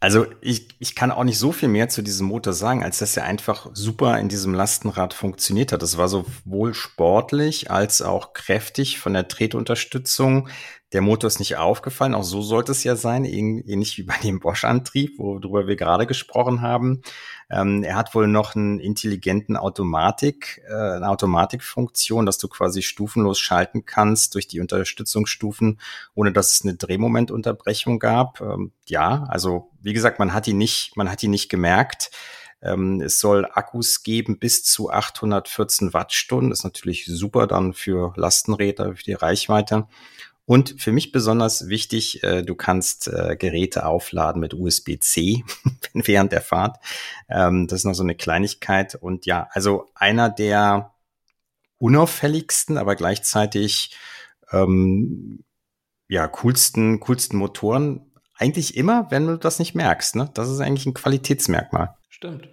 Also 0.00 0.26
ich, 0.40 0.68
ich 0.78 0.94
kann 0.94 1.10
auch 1.10 1.24
nicht 1.24 1.38
so 1.38 1.50
viel 1.50 1.68
mehr 1.68 1.88
zu 1.88 2.02
diesem 2.02 2.28
Motor 2.28 2.52
sagen, 2.52 2.84
als 2.84 2.98
dass 2.98 3.16
er 3.16 3.24
einfach 3.24 3.68
super 3.72 4.18
in 4.18 4.28
diesem 4.28 4.54
Lastenrad 4.54 5.12
funktioniert 5.12 5.72
hat. 5.72 5.82
Es 5.82 5.98
war 5.98 6.08
sowohl 6.08 6.72
sportlich 6.74 7.70
als 7.70 8.00
auch 8.00 8.32
kräftig 8.32 9.00
von 9.00 9.14
der 9.14 9.26
Tretunterstützung. 9.26 10.48
Der 10.92 11.02
Motor 11.02 11.28
ist 11.28 11.38
nicht 11.38 11.56
aufgefallen, 11.56 12.14
auch 12.14 12.22
so 12.22 12.40
sollte 12.40 12.72
es 12.72 12.82
ja 12.82 12.96
sein, 12.96 13.26
ähnlich 13.26 13.98
wie 13.98 14.02
bei 14.04 14.16
dem 14.22 14.40
Bosch-Antrieb, 14.40 15.18
worüber 15.18 15.66
wir 15.66 15.76
gerade 15.76 16.06
gesprochen 16.06 16.62
haben. 16.62 17.02
Ähm, 17.50 17.82
er 17.82 17.96
hat 17.96 18.14
wohl 18.14 18.26
noch 18.26 18.54
einen 18.54 18.80
intelligenten 18.80 19.56
Automatik, 19.56 20.62
äh, 20.66 20.72
eine 20.72 21.08
Automatikfunktion, 21.08 22.24
dass 22.24 22.38
du 22.38 22.48
quasi 22.48 22.82
stufenlos 22.82 23.38
schalten 23.38 23.84
kannst 23.84 24.34
durch 24.34 24.48
die 24.48 24.60
Unterstützungsstufen, 24.60 25.78
ohne 26.14 26.32
dass 26.32 26.52
es 26.52 26.62
eine 26.62 26.74
Drehmomentunterbrechung 26.76 27.98
gab. 27.98 28.40
Ähm, 28.40 28.72
ja, 28.86 29.24
also 29.28 29.70
wie 29.80 29.92
gesagt, 29.92 30.18
man 30.18 30.32
hat 30.32 30.48
ihn 30.48 30.58
nicht, 30.58 30.96
man 30.96 31.10
hat 31.10 31.22
ihn 31.22 31.30
nicht 31.30 31.50
gemerkt. 31.50 32.10
Ähm, 32.60 33.00
es 33.00 33.20
soll 33.20 33.46
Akkus 33.46 34.02
geben 34.02 34.38
bis 34.38 34.64
zu 34.64 34.90
814 34.90 35.92
Wattstunden. 35.92 36.50
Das 36.50 36.60
ist 36.60 36.64
natürlich 36.64 37.06
super 37.06 37.46
dann 37.46 37.72
für 37.72 38.12
Lastenräder, 38.16 38.96
für 38.96 39.04
die 39.04 39.12
Reichweite. 39.12 39.86
Und 40.48 40.80
für 40.80 40.92
mich 40.92 41.12
besonders 41.12 41.68
wichtig, 41.68 42.22
äh, 42.22 42.42
du 42.42 42.54
kannst 42.54 43.06
äh, 43.06 43.36
Geräte 43.38 43.84
aufladen 43.84 44.40
mit 44.40 44.54
USB-C 44.54 45.44
während 45.92 46.32
der 46.32 46.40
Fahrt. 46.40 46.78
Ähm, 47.28 47.66
das 47.66 47.80
ist 47.80 47.84
noch 47.84 47.92
so 47.92 48.02
eine 48.02 48.14
Kleinigkeit. 48.14 48.94
Und 48.94 49.26
ja, 49.26 49.48
also 49.52 49.90
einer 49.94 50.30
der 50.30 50.94
unauffälligsten, 51.76 52.78
aber 52.78 52.96
gleichzeitig 52.96 53.94
ähm, 54.50 55.44
ja 56.08 56.26
coolsten, 56.26 56.98
coolsten 57.00 57.36
Motoren. 57.36 58.10
Eigentlich 58.34 58.74
immer, 58.74 59.10
wenn 59.10 59.26
du 59.26 59.36
das 59.36 59.58
nicht 59.58 59.74
merkst. 59.74 60.16
Ne? 60.16 60.30
Das 60.32 60.48
ist 60.48 60.60
eigentlich 60.60 60.86
ein 60.86 60.94
Qualitätsmerkmal. 60.94 61.94
Stimmt. 62.08 62.50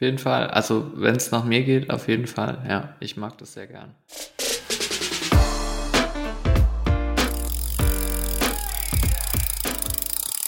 jeden 0.00 0.16
Fall. 0.16 0.46
Also, 0.48 0.90
wenn 0.94 1.16
es 1.16 1.30
nach 1.30 1.44
mir 1.44 1.62
geht, 1.62 1.90
auf 1.90 2.08
jeden 2.08 2.26
Fall. 2.26 2.64
Ja, 2.66 2.96
ich 3.00 3.18
mag 3.18 3.36
das 3.36 3.52
sehr 3.52 3.66
gern. 3.66 3.94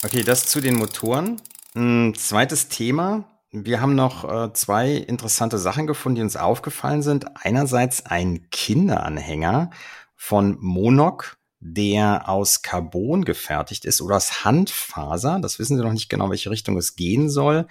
Okay, 0.04 0.22
das 0.22 0.44
zu 0.44 0.60
den 0.60 0.74
Motoren. 0.74 1.40
Ein 1.74 2.14
zweites 2.14 2.68
Thema. 2.68 3.24
Wir 3.52 3.80
haben 3.80 3.94
noch 3.94 4.30
äh, 4.30 4.52
zwei 4.52 4.92
interessante 4.92 5.56
Sachen 5.56 5.86
gefunden, 5.86 6.16
die 6.16 6.22
uns 6.22 6.36
aufgefallen 6.36 7.00
sind. 7.00 7.24
Einerseits 7.42 8.04
ein 8.04 8.50
Kinderanhänger 8.50 9.70
von 10.14 10.58
Monok, 10.60 11.38
der 11.58 12.28
aus 12.28 12.60
Carbon 12.60 13.24
gefertigt 13.24 13.86
ist 13.86 14.02
oder 14.02 14.16
aus 14.16 14.44
Handfaser. 14.44 15.38
Das 15.40 15.58
wissen 15.58 15.78
Sie 15.78 15.82
noch 15.82 15.94
nicht 15.94 16.10
genau, 16.10 16.28
welche 16.28 16.50
Richtung 16.50 16.76
es 16.76 16.96
gehen 16.96 17.30
soll. 17.30 17.66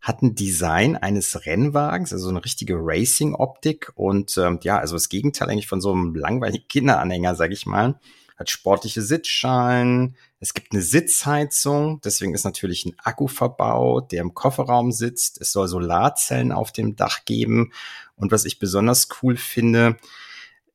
Hat 0.00 0.22
ein 0.22 0.34
Design 0.34 0.96
eines 0.96 1.46
Rennwagens, 1.46 2.12
also 2.12 2.30
eine 2.30 2.44
richtige 2.44 2.74
Racing-Optik 2.80 3.92
und 3.94 4.36
ähm, 4.38 4.58
ja, 4.62 4.76
also 4.78 4.96
das 4.96 5.08
Gegenteil 5.08 5.50
eigentlich 5.50 5.68
von 5.68 5.80
so 5.80 5.92
einem 5.92 6.16
langweiligen 6.16 6.66
Kinderanhänger, 6.66 7.36
sage 7.36 7.52
ich 7.52 7.64
mal 7.64 8.00
hat 8.36 8.50
sportliche 8.50 9.02
Sitzschalen. 9.02 10.16
Es 10.40 10.54
gibt 10.54 10.72
eine 10.72 10.82
Sitzheizung, 10.82 12.00
deswegen 12.02 12.34
ist 12.34 12.44
natürlich 12.44 12.84
ein 12.84 12.96
Akku 13.02 13.28
verbaut, 13.28 14.12
der 14.12 14.20
im 14.20 14.34
Kofferraum 14.34 14.92
sitzt. 14.92 15.40
Es 15.40 15.52
soll 15.52 15.68
Solarzellen 15.68 16.52
auf 16.52 16.70
dem 16.70 16.96
Dach 16.96 17.24
geben. 17.24 17.72
Und 18.14 18.32
was 18.32 18.44
ich 18.44 18.58
besonders 18.58 19.08
cool 19.22 19.36
finde, 19.36 19.96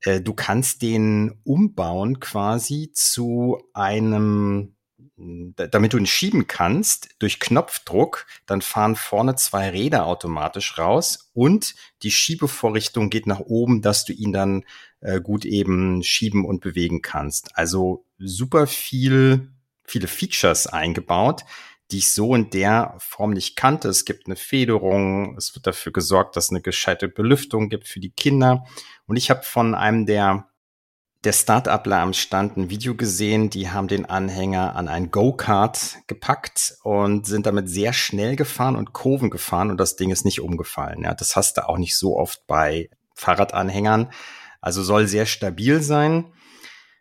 äh, 0.02 0.22
du 0.22 0.34
kannst 0.34 0.82
den 0.82 1.40
umbauen 1.44 2.20
quasi 2.20 2.92
zu 2.94 3.62
einem 3.74 4.76
damit 5.56 5.94
du 5.94 5.98
ihn 5.98 6.06
schieben 6.06 6.48
kannst 6.48 7.10
durch 7.20 7.40
Knopfdruck, 7.40 8.26
dann 8.46 8.62
fahren 8.62 8.96
vorne 8.96 9.36
zwei 9.36 9.70
Räder 9.70 10.06
automatisch 10.06 10.78
raus 10.78 11.32
und 11.34 11.76
die 12.04 12.12
Schiebevorrichtung 12.12 13.10
geht 13.10 13.28
nach 13.28 13.40
oben, 13.40 13.82
dass 13.82 14.06
du 14.06 14.14
ihn 14.14 14.34
dann 14.34 14.64
äh, 15.02 15.22
gut 15.22 15.46
eben 15.46 16.04
schieben 16.04 16.46
und 16.46 16.62
bewegen 16.62 17.02
kannst. 17.02 17.58
Also 17.58 18.06
super 18.18 18.68
viel, 18.68 19.52
viele 19.84 20.08
Features 20.08 20.68
eingebaut, 20.68 21.44
die 21.92 21.98
ich 21.98 22.14
so 22.14 22.34
in 22.36 22.50
der 22.50 22.96
Form 23.00 23.32
nicht 23.32 23.56
kannte. 23.56 23.90
Es 23.90 24.06
gibt 24.06 24.28
eine 24.28 24.36
Federung, 24.36 25.36
es 25.38 25.54
wird 25.56 25.68
dafür 25.68 25.92
gesorgt, 25.92 26.36
dass 26.36 26.46
es 26.46 26.50
eine 26.52 26.62
gescheite 26.62 27.08
Belüftung 27.08 27.70
gibt 27.70 27.88
für 27.88 28.00
die 28.00 28.12
Kinder. 28.12 28.66
Und 29.08 29.18
ich 29.18 29.30
habe 29.30 29.44
von 29.44 29.76
einem 29.76 30.06
der 30.06 30.51
der 31.24 31.34
Start-upler 31.34 32.00
am 32.00 32.14
Stand 32.14 32.58
ein 32.58 32.70
Video 32.70 32.96
gesehen, 32.96 33.52
die 33.52 33.70
haben 33.70 33.88
den 33.88 34.06
Anhänger 34.06 34.76
an 34.76 34.88
ein 34.88 35.12
Go-Kart 35.12 35.98
gepackt 36.08 36.76
und 36.84 37.28
sind 37.28 37.46
damit 37.46 37.70
sehr 37.70 37.94
schnell 37.94 38.36
gefahren 38.36 38.76
und 38.76 38.94
Kurven 38.94 39.30
gefahren 39.30 39.70
und 39.70 39.78
das 39.78 39.96
Ding 39.96 40.10
ist 40.10 40.26
nicht 40.26 40.42
umgefallen. 40.42 41.04
Ja, 41.04 41.14
das 41.14 41.36
hast 41.36 41.58
du 41.58 41.70
auch 41.70 41.78
nicht 41.78 41.96
so 41.96 42.18
oft 42.18 42.48
bei 42.48 42.90
Fahrradanhängern. 43.14 44.12
Also 44.62 44.82
soll 44.82 45.08
sehr 45.08 45.28
stabil 45.28 45.82
sein. 45.82 46.34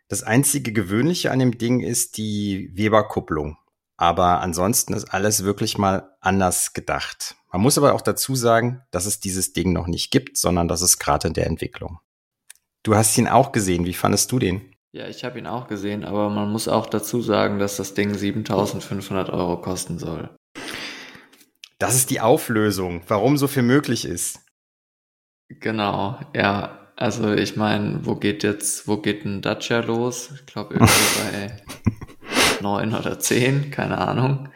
Das 0.07 0.23
einzige 0.23 0.71
Gewöhnliche 0.71 1.31
an 1.31 1.39
dem 1.39 1.57
Ding 1.57 1.79
ist 1.79 2.17
die 2.17 2.69
Weber-Kupplung. 2.73 3.57
Aber 3.97 4.41
ansonsten 4.41 4.93
ist 4.93 5.05
alles 5.05 5.43
wirklich 5.43 5.77
mal 5.77 6.15
anders 6.21 6.73
gedacht. 6.73 7.35
Man 7.51 7.61
muss 7.61 7.77
aber 7.77 7.93
auch 7.93 8.01
dazu 8.01 8.35
sagen, 8.35 8.81
dass 8.91 9.05
es 9.05 9.19
dieses 9.19 9.53
Ding 9.53 9.73
noch 9.73 9.87
nicht 9.87 10.11
gibt, 10.11 10.37
sondern 10.37 10.67
das 10.67 10.81
ist 10.81 10.99
gerade 10.99 11.27
in 11.27 11.33
der 11.33 11.47
Entwicklung. 11.47 11.99
Du 12.83 12.95
hast 12.95 13.17
ihn 13.17 13.27
auch 13.27 13.51
gesehen. 13.51 13.85
Wie 13.85 13.93
fandest 13.93 14.31
du 14.31 14.39
den? 14.39 14.73
Ja, 14.93 15.07
ich 15.07 15.23
habe 15.23 15.39
ihn 15.39 15.47
auch 15.47 15.67
gesehen, 15.67 16.03
aber 16.03 16.29
man 16.29 16.51
muss 16.51 16.67
auch 16.67 16.85
dazu 16.87 17.21
sagen, 17.21 17.59
dass 17.59 17.77
das 17.77 17.93
Ding 17.93 18.13
7500 18.13 19.29
Euro 19.29 19.61
kosten 19.61 19.99
soll. 19.99 20.29
Das 21.79 21.95
ist 21.95 22.09
die 22.09 22.19
Auflösung, 22.19 23.01
warum 23.07 23.37
so 23.37 23.47
viel 23.47 23.63
möglich 23.63 24.05
ist. 24.05 24.39
Genau, 25.47 26.19
ja. 26.35 26.77
Also 26.95 27.33
ich 27.33 27.55
meine, 27.55 28.05
wo 28.05 28.15
geht 28.15 28.43
jetzt, 28.43 28.87
wo 28.87 28.97
geht 28.97 29.25
ein 29.25 29.41
Dacia 29.41 29.79
los? 29.79 30.31
Ich 30.35 30.45
glaube 30.45 30.75
irgendwie 30.75 30.93
bei 31.31 32.61
neun 32.61 32.93
oder 32.93 33.19
zehn, 33.19 33.71
keine 33.71 33.97
Ahnung. 33.97 34.49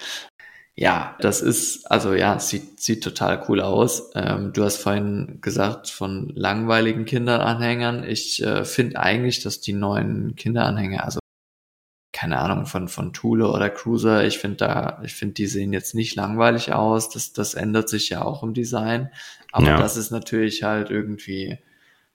Ja, 0.78 1.16
das 1.22 1.42
ist, 1.42 1.90
also 1.90 2.14
ja, 2.14 2.38
sieht, 2.38 2.82
sieht 2.82 3.02
total 3.02 3.46
cool 3.48 3.62
aus. 3.62 4.12
Ähm, 4.14 4.52
du 4.52 4.64
hast 4.66 4.78
vorhin 4.78 5.40
gesagt 5.40 5.90
von 5.90 6.34
langweiligen 6.36 7.06
Kinderanhängern. 7.06 8.04
Ich 8.04 8.44
äh, 8.44 8.66
finde 8.66 9.00
eigentlich, 9.00 9.42
dass 9.42 9.62
die 9.62 9.72
neuen 9.72 10.36
Kinderanhänger, 10.36 11.06
also 11.06 11.20
keine 12.12 12.40
Ahnung, 12.40 12.66
von, 12.66 12.90
von 12.90 13.14
Thule 13.14 13.50
oder 13.50 13.70
Cruiser, 13.70 14.26
ich 14.26 14.38
finde 14.38 14.58
da, 14.58 15.02
ich 15.04 15.16
finde, 15.16 15.36
die 15.36 15.48
sehen 15.48 15.72
jetzt 15.72 15.96
nicht 15.96 16.16
langweilig 16.16 16.74
aus. 16.74 17.10
Das, 17.10 17.32
das 17.32 17.54
ändert 17.54 17.88
sich 17.88 18.10
ja 18.10 18.24
auch 18.24 18.44
im 18.44 18.54
Design. 18.54 19.12
Aber 19.54 19.68
ja. 19.68 19.78
das 19.78 19.96
ist 19.96 20.12
natürlich 20.12 20.64
halt 20.64 20.90
irgendwie, 20.90 21.58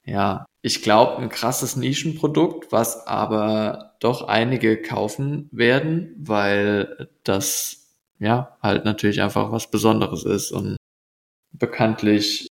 ja, 0.05 0.45
ich 0.61 0.83
glaube, 0.83 1.23
ein 1.23 1.31
krasses 1.31 1.77
Nischenprodukt, 1.77 2.73
was 2.73 3.07
aber 3.07 3.95
doch 4.01 4.29
einige 4.29 4.81
kaufen 4.81 5.49
werden, 5.51 6.15
weil 6.19 7.09
das 7.25 7.80
ja, 8.21 8.57
halt 8.63 8.85
natürlich 8.85 9.23
einfach 9.23 9.51
was 9.51 9.71
Besonderes 9.71 10.25
ist 10.25 10.53
und 10.53 10.77
bekanntlich, 11.53 12.49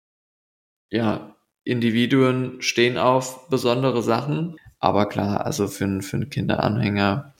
ja, 0.90 1.34
Individuen 1.64 2.60
stehen 2.60 2.98
auf 2.98 3.48
besondere 3.48 4.02
Sachen, 4.02 4.56
aber 4.78 5.06
klar, 5.06 5.46
also 5.46 5.66
für, 5.66 5.84
einen 5.84 6.02
für 6.02 6.16
einen 6.16 6.30
Kinderanhänger 6.30 7.32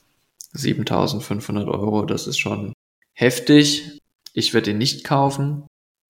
7500 0.54 1.68
Euro, 1.68 2.06
das 2.06 2.26
ist 2.26 2.38
schon 2.38 2.72
heftig. 3.12 4.00
Ich 4.32 4.54
werde 4.54 4.70
ihn 4.70 4.78
nicht 4.78 5.04
kaufen. 5.04 5.66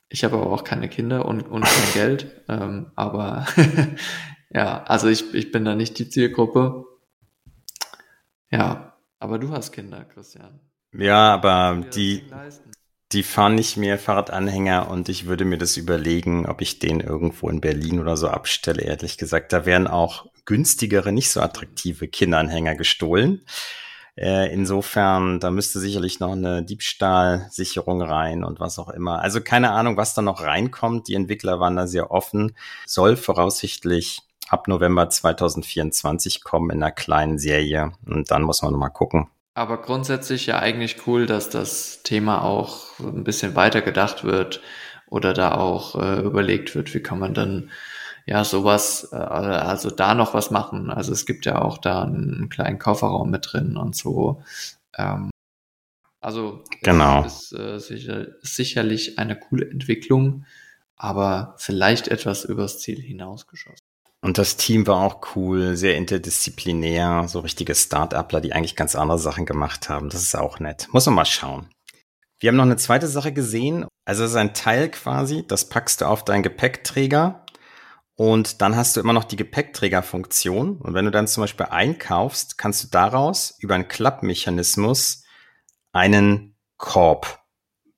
Ich 0.09 0.23
habe 0.23 0.37
aber 0.37 0.53
auch 0.53 0.65
keine 0.65 0.89
Kinder 0.89 1.27
und, 1.27 1.43
und 1.43 1.65
kein 1.65 1.93
Geld. 1.95 2.43
Ähm, 2.49 2.93
aber 2.95 3.47
ja, 4.51 4.85
also 4.85 5.09
ich, 5.09 5.35
ich 5.35 5.51
bin 5.51 5.65
da 5.65 5.75
nicht 5.75 5.99
die 5.99 6.09
Zielgruppe. 6.09 6.85
Ja, 8.51 8.97
aber 9.19 9.39
du 9.39 9.51
hast 9.51 9.73
Kinder, 9.73 10.05
Christian. 10.05 10.61
Ja, 10.97 11.35
aber 11.35 11.85
die, 11.95 12.23
die 13.13 13.23
fahren 13.23 13.57
nicht 13.57 13.77
mehr 13.77 13.99
Fahrradanhänger 13.99 14.91
und 14.91 15.09
ich 15.09 15.27
würde 15.27 15.45
mir 15.45 15.59
das 15.59 15.77
überlegen, 15.77 16.47
ob 16.47 16.61
ich 16.61 16.79
den 16.79 17.01
irgendwo 17.01 17.49
in 17.49 17.61
Berlin 17.61 18.01
oder 18.01 18.17
so 18.17 18.29
abstelle, 18.29 18.83
ehrlich 18.83 19.19
gesagt. 19.19 19.53
Da 19.53 19.67
wären 19.67 19.87
auch 19.87 20.27
günstigere, 20.45 21.13
nicht 21.13 21.31
so 21.31 21.41
attraktive 21.41 22.09
Kinderanhänger 22.09 22.75
gestohlen. 22.75 23.43
Äh, 24.17 24.53
insofern, 24.53 25.41
da 25.41 25.51
müsste 25.51 25.81
sicherlich 25.81 26.21
noch 26.21 26.33
eine 26.33 26.63
Diebstahlsicherung 26.63 28.01
rein 28.03 28.45
und 28.45 28.61
was 28.61 28.79
auch 28.79 28.91
immer. 28.91 29.21
Also 29.21 29.41
keine 29.41 29.73
Ahnung, 29.73 29.97
was 29.97 30.15
da 30.15 30.23
noch 30.23 30.43
reinkommt. 30.43 31.09
Die 31.09 31.15
Entwickler 31.15 31.59
waren 31.59 31.77
da 31.77 31.89
sehr 31.89 32.13
offen. 32.13 32.57
Soll 32.87 33.17
voraussichtlich 33.17 34.21
ab 34.49 34.69
November 34.69 35.09
2024 35.11 36.45
kommen 36.45 36.71
in 36.71 36.83
einer 36.83 36.93
kleinen 36.93 37.39
Serie. 37.39 37.93
Und 38.07 38.31
dann 38.31 38.43
muss 38.43 38.63
man 38.63 38.73
noch 38.73 38.79
mal 38.79 38.91
gucken, 38.91 39.29
aber 39.55 39.81
grundsätzlich 39.81 40.47
ja 40.47 40.59
eigentlich 40.59 41.07
cool, 41.07 41.27
dass 41.27 41.49
das 41.49 42.03
Thema 42.03 42.43
auch 42.43 42.99
ein 42.99 43.25
bisschen 43.25 43.55
weiter 43.55 43.83
gedacht 43.83 44.25
wird 44.25 44.61
oder 45.09 45.33
da 45.33 45.55
auch 45.55 45.95
äh, 45.95 46.21
überlegt 46.21 46.75
wird, 46.75 46.93
wie 46.93 47.03
kann 47.03 47.21
man 47.21 47.35
dann 47.35 47.71
ja 48.27 48.45
sowas, 48.45 49.11
äh, 49.13 49.17
also 49.17 49.91
da 49.91 50.15
noch 50.15 50.35
was 50.35 50.51
machen. 50.51 50.91
Also 50.91 51.13
es 51.13 51.25
gibt 51.25 51.47
ja 51.47 51.63
auch 51.63 51.79
da 51.79 52.03
einen 52.03 52.49
kleinen 52.49 52.81
Kofferraum 52.81 53.31
mit 53.31 53.53
drin 53.53 53.77
und 53.77 53.95
so. 53.95 54.43
Ähm, 54.99 55.31
also 56.21 56.65
genau. 56.83 57.25
ist 57.25 57.53
äh, 57.53 57.79
sicher, 57.79 58.27
sicherlich 58.43 59.19
eine 59.19 59.39
coole 59.39 59.71
Entwicklung, 59.71 60.47
aber 60.97 61.55
vielleicht 61.59 62.09
etwas 62.09 62.45
übers 62.45 62.81
Ziel 62.81 63.01
hinausgeschossen. 63.01 63.87
Und 64.25 64.39
das 64.39 64.57
Team 64.57 64.87
war 64.87 65.03
auch 65.03 65.37
cool, 65.37 65.77
sehr 65.77 65.99
interdisziplinär, 65.99 67.29
so 67.29 67.41
richtige 67.41 67.75
Start-upler, 67.75 68.41
die 68.41 68.55
eigentlich 68.55 68.75
ganz 68.75 68.97
andere 68.97 69.19
Sachen 69.19 69.45
gemacht 69.45 69.91
haben. 69.91 70.09
Das 70.09 70.23
ist 70.23 70.35
auch 70.35 70.61
nett. 70.61 70.89
Muss 70.93 71.05
man 71.05 71.17
mal 71.17 71.27
schauen. 71.27 71.69
Wir 72.41 72.49
haben 72.49 72.57
noch 72.57 72.65
eine 72.65 72.79
zweite 72.79 73.07
Sache 73.07 73.35
gesehen. 73.35 73.85
Also 74.07 74.25
es 74.25 74.31
ist 74.31 74.37
ein 74.37 74.55
Teil 74.55 74.91
quasi, 74.91 75.47
das 75.47 75.69
packst 75.69 76.01
du 76.01 76.07
auf 76.07 76.25
deinen 76.25 76.43
Gepäckträger 76.43 77.45
und 78.17 78.63
dann 78.63 78.77
hast 78.77 78.97
du 78.97 79.01
immer 79.01 79.13
noch 79.13 79.25
die 79.25 79.37
Gepäckträgerfunktion. 79.37 80.79
Und 80.79 80.95
wenn 80.95 81.05
du 81.05 81.11
dann 81.11 81.29
zum 81.29 81.43
Beispiel 81.43 81.67
einkaufst, 81.67 82.57
kannst 82.57 82.83
du 82.83 82.89
daraus 82.89 83.55
über 83.61 83.75
einen 83.75 83.89
Klappmechanismus 83.89 85.25
einen 85.93 86.57
Korb 86.79 87.45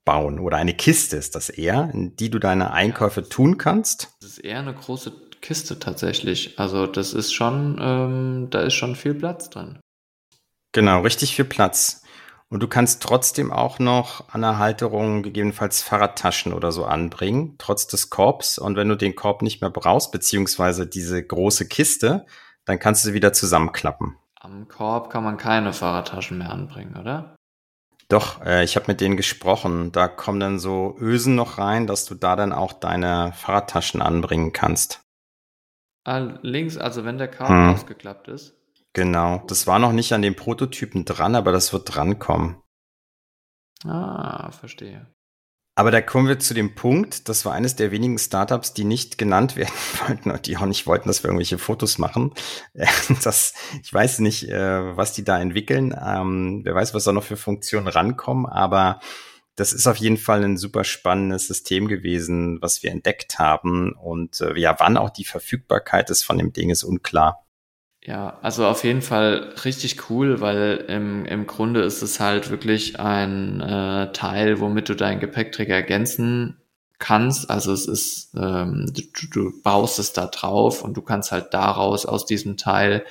bauen 0.04 0.40
oder 0.40 0.56
eine 0.56 0.74
Kiste 0.74 1.16
ist 1.16 1.36
das 1.36 1.50
eher, 1.50 1.90
in 1.92 2.16
die 2.16 2.30
du 2.30 2.40
deine 2.40 2.72
Einkäufe 2.72 3.28
tun 3.28 3.58
kannst. 3.58 4.16
Das 4.20 4.30
ist 4.30 4.38
eher 4.38 4.58
eine 4.58 4.74
große 4.74 5.25
Kiste 5.40 5.78
tatsächlich. 5.78 6.58
Also 6.58 6.86
das 6.86 7.14
ist 7.14 7.32
schon, 7.32 7.78
ähm, 7.80 8.48
da 8.50 8.60
ist 8.60 8.74
schon 8.74 8.96
viel 8.96 9.14
Platz 9.14 9.50
drin. 9.50 9.78
Genau, 10.72 11.00
richtig 11.00 11.34
viel 11.34 11.44
Platz. 11.44 12.02
Und 12.48 12.62
du 12.62 12.68
kannst 12.68 13.02
trotzdem 13.02 13.52
auch 13.52 13.78
noch 13.78 14.28
an 14.28 14.42
der 14.42 14.58
Halterung 14.58 15.22
gegebenenfalls 15.22 15.82
Fahrradtaschen 15.82 16.52
oder 16.52 16.70
so 16.70 16.84
anbringen, 16.84 17.56
trotz 17.58 17.88
des 17.88 18.08
Korbs. 18.08 18.58
Und 18.58 18.76
wenn 18.76 18.88
du 18.88 18.96
den 18.96 19.16
Korb 19.16 19.42
nicht 19.42 19.60
mehr 19.62 19.70
brauchst, 19.70 20.12
beziehungsweise 20.12 20.86
diese 20.86 21.24
große 21.24 21.66
Kiste, 21.66 22.24
dann 22.64 22.78
kannst 22.78 23.04
du 23.04 23.08
sie 23.08 23.14
wieder 23.14 23.32
zusammenklappen. 23.32 24.16
Am 24.38 24.68
Korb 24.68 25.10
kann 25.10 25.24
man 25.24 25.38
keine 25.38 25.72
Fahrradtaschen 25.72 26.38
mehr 26.38 26.50
anbringen, 26.50 26.96
oder? 26.96 27.34
Doch, 28.08 28.40
äh, 28.44 28.62
ich 28.62 28.76
habe 28.76 28.86
mit 28.88 29.00
denen 29.00 29.16
gesprochen. 29.16 29.90
Da 29.90 30.06
kommen 30.06 30.38
dann 30.38 30.60
so 30.60 30.96
Ösen 31.00 31.34
noch 31.34 31.58
rein, 31.58 31.88
dass 31.88 32.04
du 32.04 32.14
da 32.14 32.36
dann 32.36 32.52
auch 32.52 32.72
deine 32.72 33.32
Fahrradtaschen 33.32 34.00
anbringen 34.00 34.52
kannst. 34.52 35.00
Ah, 36.06 36.38
links, 36.42 36.76
also 36.76 37.04
wenn 37.04 37.18
der 37.18 37.26
Kabel 37.26 37.56
hm. 37.56 37.74
ausgeklappt 37.74 38.28
ist. 38.28 38.54
Genau, 38.92 39.42
das 39.48 39.66
war 39.66 39.80
noch 39.80 39.90
nicht 39.90 40.12
an 40.12 40.22
dem 40.22 40.36
Prototypen 40.36 41.04
dran, 41.04 41.34
aber 41.34 41.50
das 41.50 41.72
wird 41.72 41.94
drankommen. 41.94 42.62
Ah, 43.84 44.52
verstehe. 44.52 45.12
Aber 45.74 45.90
da 45.90 46.00
kommen 46.00 46.28
wir 46.28 46.38
zu 46.38 46.54
dem 46.54 46.76
Punkt, 46.76 47.28
das 47.28 47.44
war 47.44 47.54
eines 47.54 47.74
der 47.74 47.90
wenigen 47.90 48.18
Startups, 48.18 48.72
die 48.72 48.84
nicht 48.84 49.18
genannt 49.18 49.56
werden 49.56 49.74
wollten 50.06 50.30
und 50.30 50.46
die 50.46 50.56
auch 50.56 50.64
nicht 50.64 50.86
wollten, 50.86 51.08
dass 51.08 51.24
wir 51.24 51.28
irgendwelche 51.28 51.58
Fotos 51.58 51.98
machen. 51.98 52.32
Das, 53.24 53.54
ich 53.82 53.92
weiß 53.92 54.20
nicht, 54.20 54.48
äh, 54.48 54.96
was 54.96 55.12
die 55.12 55.24
da 55.24 55.40
entwickeln. 55.40 55.92
Ähm, 56.00 56.60
wer 56.62 56.74
weiß, 56.76 56.94
was 56.94 57.02
da 57.02 57.12
noch 57.12 57.24
für 57.24 57.36
Funktionen 57.36 57.88
rankommen, 57.88 58.46
aber 58.46 59.00
das 59.56 59.72
ist 59.72 59.86
auf 59.86 59.96
jeden 59.96 60.18
Fall 60.18 60.44
ein 60.44 60.58
super 60.58 60.84
spannendes 60.84 61.48
System 61.48 61.88
gewesen, 61.88 62.60
was 62.60 62.82
wir 62.82 62.92
entdeckt 62.92 63.38
haben. 63.38 63.92
Und 63.92 64.40
äh, 64.42 64.58
ja, 64.58 64.76
wann 64.78 64.98
auch 64.98 65.10
die 65.10 65.24
Verfügbarkeit 65.24 66.10
ist 66.10 66.22
von 66.22 66.38
dem 66.38 66.52
Ding, 66.52 66.70
ist 66.70 66.84
unklar. 66.84 67.46
Ja, 68.04 68.38
also 68.42 68.66
auf 68.66 68.84
jeden 68.84 69.02
Fall 69.02 69.54
richtig 69.64 70.10
cool, 70.10 70.40
weil 70.40 70.84
im, 70.88 71.24
im 71.24 71.46
Grunde 71.46 71.80
ist 71.80 72.02
es 72.02 72.20
halt 72.20 72.50
wirklich 72.50 73.00
ein 73.00 73.60
äh, 73.60 74.12
Teil, 74.12 74.60
womit 74.60 74.88
du 74.88 74.94
deinen 74.94 75.18
Gepäckträger 75.18 75.74
ergänzen 75.74 76.60
kannst. 76.98 77.50
Also 77.50 77.72
es 77.72 77.88
ist, 77.88 78.34
ähm, 78.36 78.92
du, 78.94 79.02
du 79.32 79.62
baust 79.62 79.98
es 79.98 80.12
da 80.12 80.26
drauf 80.26 80.82
und 80.82 80.96
du 80.96 81.02
kannst 81.02 81.32
halt 81.32 81.52
daraus 81.52 82.06
aus 82.06 82.26
diesem 82.26 82.56
Teil, 82.56 83.04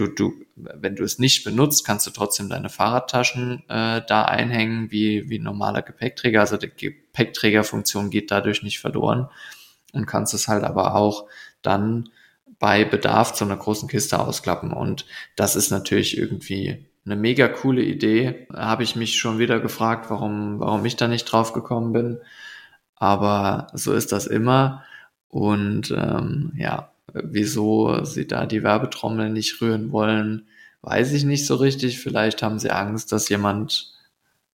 du, 0.00 0.06
du, 0.06 0.32
wenn 0.56 0.96
du 0.96 1.04
es 1.04 1.18
nicht 1.18 1.44
benutzt, 1.44 1.84
kannst 1.86 2.06
du 2.06 2.10
trotzdem 2.10 2.48
deine 2.48 2.70
Fahrradtaschen 2.70 3.62
äh, 3.68 4.02
da 4.06 4.24
einhängen, 4.24 4.90
wie, 4.90 5.28
wie 5.28 5.38
normaler 5.38 5.82
Gepäckträger. 5.82 6.40
Also 6.40 6.56
die 6.56 6.70
Gepäckträgerfunktion 6.70 8.10
geht 8.10 8.30
dadurch 8.30 8.62
nicht 8.62 8.80
verloren 8.80 9.28
und 9.92 10.06
kannst 10.06 10.34
es 10.34 10.48
halt 10.48 10.64
aber 10.64 10.94
auch 10.94 11.26
dann 11.62 12.08
bei 12.58 12.84
Bedarf 12.84 13.32
zu 13.34 13.44
einer 13.44 13.56
großen 13.56 13.88
Kiste 13.88 14.18
ausklappen. 14.18 14.72
Und 14.72 15.06
das 15.36 15.56
ist 15.56 15.70
natürlich 15.70 16.16
irgendwie 16.16 16.86
eine 17.04 17.16
mega 17.16 17.48
coole 17.48 17.82
Idee. 17.82 18.46
Habe 18.52 18.82
ich 18.82 18.96
mich 18.96 19.18
schon 19.18 19.38
wieder 19.38 19.60
gefragt, 19.60 20.10
warum, 20.10 20.60
warum 20.60 20.84
ich 20.84 20.96
da 20.96 21.08
nicht 21.08 21.24
drauf 21.24 21.52
gekommen 21.52 21.92
bin. 21.92 22.18
Aber 22.96 23.68
so 23.72 23.92
ist 23.92 24.12
das 24.12 24.26
immer. 24.26 24.84
Und 25.28 25.90
ähm, 25.96 26.52
ja, 26.56 26.90
wieso 27.14 28.04
sie 28.04 28.26
da 28.26 28.46
die 28.46 28.62
Werbetrommel 28.62 29.30
nicht 29.30 29.60
rühren 29.60 29.92
wollen, 29.92 30.48
weiß 30.82 31.12
ich 31.12 31.24
nicht 31.24 31.46
so 31.46 31.56
richtig. 31.56 32.00
Vielleicht 32.00 32.42
haben 32.42 32.58
sie 32.58 32.70
Angst, 32.70 33.12
dass 33.12 33.28
jemand 33.28 33.92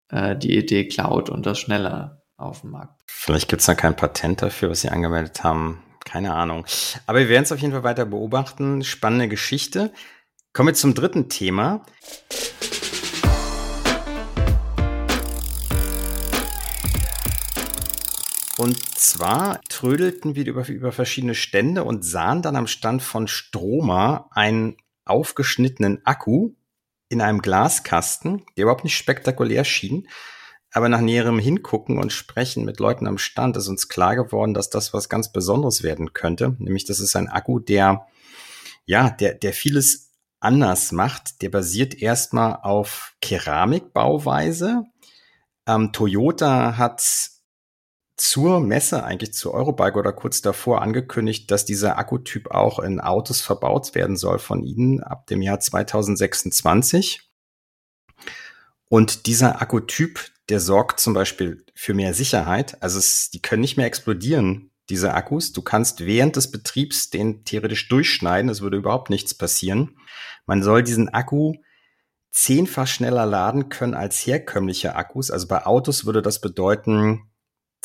äh, 0.08 0.36
die 0.36 0.56
Idee 0.56 0.88
klaut 0.88 1.30
und 1.30 1.46
das 1.46 1.58
schneller 1.58 2.22
auf 2.36 2.62
dem 2.62 2.70
Markt. 2.70 3.00
Vielleicht 3.06 3.48
gibt 3.48 3.60
es 3.60 3.66
da 3.66 3.74
kein 3.74 3.96
Patent 3.96 4.42
dafür, 4.42 4.70
was 4.70 4.82
sie 4.82 4.88
angemeldet 4.88 5.42
haben. 5.44 5.82
Keine 6.04 6.34
Ahnung. 6.34 6.64
Aber 7.06 7.18
wir 7.18 7.28
werden 7.28 7.42
es 7.42 7.52
auf 7.52 7.58
jeden 7.58 7.72
Fall 7.72 7.82
weiter 7.82 8.06
beobachten. 8.06 8.84
Spannende 8.84 9.28
Geschichte. 9.28 9.92
Kommen 10.52 10.68
wir 10.68 10.74
zum 10.74 10.94
dritten 10.94 11.28
Thema. 11.28 11.84
Und 18.58 18.98
zwar 18.98 19.60
trödelten 19.68 20.34
wir 20.34 20.46
über, 20.46 20.66
über 20.68 20.92
verschiedene 20.92 21.34
Stände 21.34 21.84
und 21.84 22.04
sahen 22.04 22.42
dann 22.42 22.56
am 22.56 22.66
Stand 22.66 23.02
von 23.02 23.28
Stroma 23.28 24.28
einen 24.30 24.76
aufgeschnittenen 25.04 26.00
Akku 26.04 26.52
in 27.08 27.20
einem 27.20 27.42
Glaskasten, 27.42 28.44
der 28.56 28.62
überhaupt 28.62 28.84
nicht 28.84 28.96
spektakulär 28.96 29.64
schien, 29.64 30.08
aber 30.72 30.88
nach 30.88 31.00
näherem 31.00 31.38
Hingucken 31.38 31.98
und 31.98 32.12
Sprechen 32.12 32.64
mit 32.64 32.80
Leuten 32.80 33.06
am 33.06 33.18
Stand 33.18 33.56
ist 33.56 33.68
uns 33.68 33.88
klar 33.88 34.16
geworden, 34.16 34.52
dass 34.52 34.68
das 34.68 34.92
was 34.92 35.08
ganz 35.08 35.32
Besonderes 35.32 35.82
werden 35.82 36.12
könnte. 36.12 36.54
Nämlich, 36.58 36.84
das 36.84 37.00
ist 37.00 37.16
ein 37.16 37.28
Akku, 37.28 37.60
der, 37.60 38.06
ja, 38.84 39.08
der, 39.08 39.34
der 39.34 39.54
vieles 39.54 40.12
anders 40.40 40.92
macht. 40.92 41.40
Der 41.40 41.48
basiert 41.48 41.94
erstmal 41.94 42.58
auf 42.62 43.14
Keramikbauweise. 43.22 44.84
Ähm, 45.66 45.92
Toyota 45.92 46.76
hat 46.76 47.30
zur 48.16 48.60
Messe, 48.60 49.04
eigentlich 49.04 49.34
zur 49.34 49.52
Eurobike 49.52 49.98
oder 49.98 50.12
kurz 50.12 50.40
davor 50.40 50.82
angekündigt, 50.82 51.50
dass 51.50 51.64
dieser 51.64 51.98
Akkutyp 51.98 52.50
auch 52.50 52.78
in 52.78 53.00
Autos 53.00 53.42
verbaut 53.42 53.94
werden 53.94 54.16
soll 54.16 54.38
von 54.38 54.64
ihnen 54.64 55.02
ab 55.02 55.26
dem 55.26 55.42
Jahr 55.42 55.60
2026. 55.60 57.30
Und 58.88 59.26
dieser 59.26 59.60
Akkutyp, 59.60 60.30
der 60.48 60.60
sorgt 60.60 61.00
zum 61.00 61.12
Beispiel 61.12 61.64
für 61.74 61.92
mehr 61.92 62.14
Sicherheit. 62.14 62.80
Also 62.82 62.98
es, 62.98 63.30
die 63.30 63.42
können 63.42 63.60
nicht 63.60 63.76
mehr 63.76 63.86
explodieren, 63.86 64.70
diese 64.88 65.12
Akkus. 65.14 65.52
Du 65.52 65.62
kannst 65.62 66.06
während 66.06 66.36
des 66.36 66.50
Betriebs 66.50 67.10
den 67.10 67.44
theoretisch 67.44 67.88
durchschneiden, 67.88 68.50
es 68.50 68.60
würde 68.60 68.76
überhaupt 68.76 69.10
nichts 69.10 69.34
passieren. 69.34 69.98
Man 70.46 70.62
soll 70.62 70.82
diesen 70.82 71.08
Akku 71.08 71.54
zehnfach 72.30 72.86
schneller 72.86 73.26
laden 73.26 73.68
können 73.68 73.94
als 73.94 74.26
herkömmliche 74.26 74.94
Akkus. 74.94 75.30
Also 75.30 75.48
bei 75.48 75.66
Autos 75.66 76.06
würde 76.06 76.22
das 76.22 76.40
bedeuten 76.40 77.30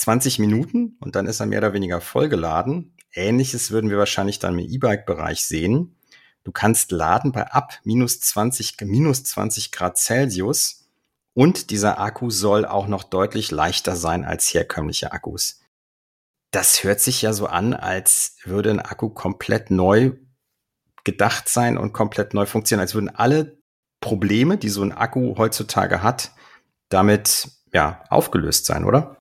20 0.02 0.40
Minuten 0.40 0.98
und 1.00 1.16
dann 1.16 1.28
ist 1.28 1.40
er 1.40 1.46
mehr 1.46 1.60
oder 1.60 1.74
weniger 1.74 2.02
vollgeladen. 2.02 2.98
Ähnliches 3.14 3.70
würden 3.70 3.92
wir 3.92 4.00
wahrscheinlich 4.00 4.40
dann 4.40 4.58
im 4.58 4.68
E-Bike-Bereich 4.68 5.46
sehen. 5.46 5.96
Du 6.44 6.52
kannst 6.52 6.92
laden 6.92 7.32
bei 7.32 7.52
ab 7.52 7.80
minus 7.84 8.20
20, 8.20 8.78
minus 8.82 9.24
20 9.24 9.72
Grad 9.72 10.00
Celsius 10.00 10.90
und 11.36 11.70
dieser 11.70 12.00
Akku 12.00 12.32
soll 12.32 12.66
auch 12.66 12.88
noch 12.88 13.04
deutlich 13.04 13.52
leichter 13.52 13.96
sein 13.96 14.26
als 14.26 14.52
herkömmliche 14.52 15.12
Akkus. 15.12 15.62
Das 16.50 16.84
hört 16.84 17.00
sich 17.00 17.22
ja 17.22 17.32
so 17.32 17.46
an, 17.46 17.76
als 17.76 18.38
würde 18.44 18.72
ein 18.72 18.80
Akku 18.80 19.10
komplett 19.10 19.70
neu 19.70 20.14
gedacht 21.04 21.48
sein 21.48 21.78
und 21.78 21.94
komplett 21.94 22.34
neu 22.34 22.48
funktionieren, 22.48 22.82
als 22.82 22.96
würden 22.96 23.10
alle 23.10 23.60
Probleme, 24.02 24.58
die 24.58 24.70
so 24.70 24.82
ein 24.82 24.94
Akku 24.94 25.38
heutzutage 25.38 26.02
hat, 26.02 26.32
damit 26.90 27.50
ja 27.72 28.04
aufgelöst 28.10 28.66
sein, 28.66 28.84
oder? 28.84 29.21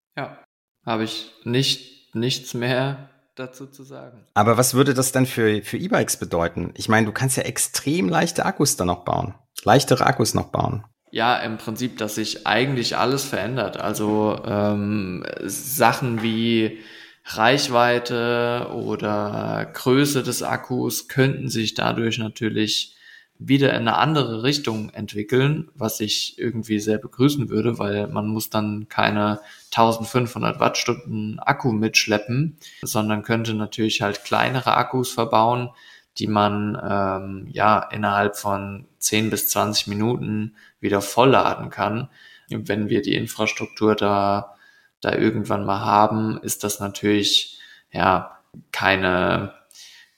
Habe 0.85 1.05
ich 1.05 1.31
nicht 1.45 2.15
nichts 2.15 2.55
mehr 2.55 3.11
dazu 3.37 3.67
zu 3.67 3.85
sagen. 3.85 4.27
Aber 4.35 4.57
was 4.57 4.75
würde 4.75 4.95
das 4.95 5.13
denn 5.13 5.27
für 5.27 5.63
für 5.63 5.79
E-Bikes 5.79 6.17
bedeuten? 6.17 6.73
Ich 6.77 6.89
meine, 6.89 7.07
du 7.07 7.13
kannst 7.13 7.37
ja 7.37 7.45
extrem 7.45 8.09
leichte 8.09 8.45
Akkus 8.45 8.77
da 8.77 8.85
noch 8.85 9.05
bauen, 9.05 9.35
leichtere 9.65 10.07
Akkus 10.07 10.35
noch 10.35 10.49
bauen 10.49 10.85
ja, 11.11 11.37
im 11.39 11.59
Prinzip, 11.59 11.99
dass 11.99 12.15
sich 12.15 12.47
eigentlich 12.47 12.97
alles 12.97 13.25
verändert. 13.25 13.79
Also 13.79 14.41
ähm, 14.47 15.25
Sachen 15.43 16.23
wie 16.23 16.79
Reichweite 17.25 18.69
oder 18.73 19.71
Größe 19.75 20.23
des 20.23 20.43
Akkus 20.43 21.09
könnten 21.09 21.49
sich 21.49 21.75
dadurch 21.75 22.19
natürlich 22.19 22.97
wieder 23.43 23.71
in 23.71 23.89
eine 23.89 23.97
andere 23.97 24.43
Richtung 24.43 24.91
entwickeln, 24.91 25.71
was 25.75 25.99
ich 26.01 26.39
irgendwie 26.39 26.79
sehr 26.79 26.99
begrüßen 26.99 27.49
würde, 27.49 27.79
weil 27.79 28.07
man 28.07 28.29
muss 28.29 28.51
dann 28.51 28.89
keine 28.91 29.41
1500 29.75 30.61
Wattstunden 30.61 31.39
Akku 31.41 31.73
mitschleppen, 31.73 32.59
sondern 32.83 33.23
könnte 33.23 33.55
natürlich 33.55 34.03
halt 34.03 34.25
kleinere 34.25 34.77
Akkus 34.77 35.11
verbauen, 35.11 35.71
die 36.19 36.27
man 36.27 36.79
ähm, 36.87 37.49
ja 37.51 37.79
innerhalb 37.79 38.37
von 38.37 38.87
10 38.99 39.31
bis 39.31 39.49
20 39.49 39.87
Minuten 39.87 40.55
wieder 40.79 41.01
vollladen 41.01 41.71
kann. 41.71 42.11
Wenn 42.51 42.91
wir 42.91 43.01
die 43.01 43.15
Infrastruktur 43.15 43.95
da, 43.95 44.55
da 45.01 45.15
irgendwann 45.15 45.65
mal 45.65 45.81
haben, 45.81 46.39
ist 46.43 46.63
das 46.63 46.79
natürlich 46.79 47.59
ja 47.91 48.39
keine 48.71 49.55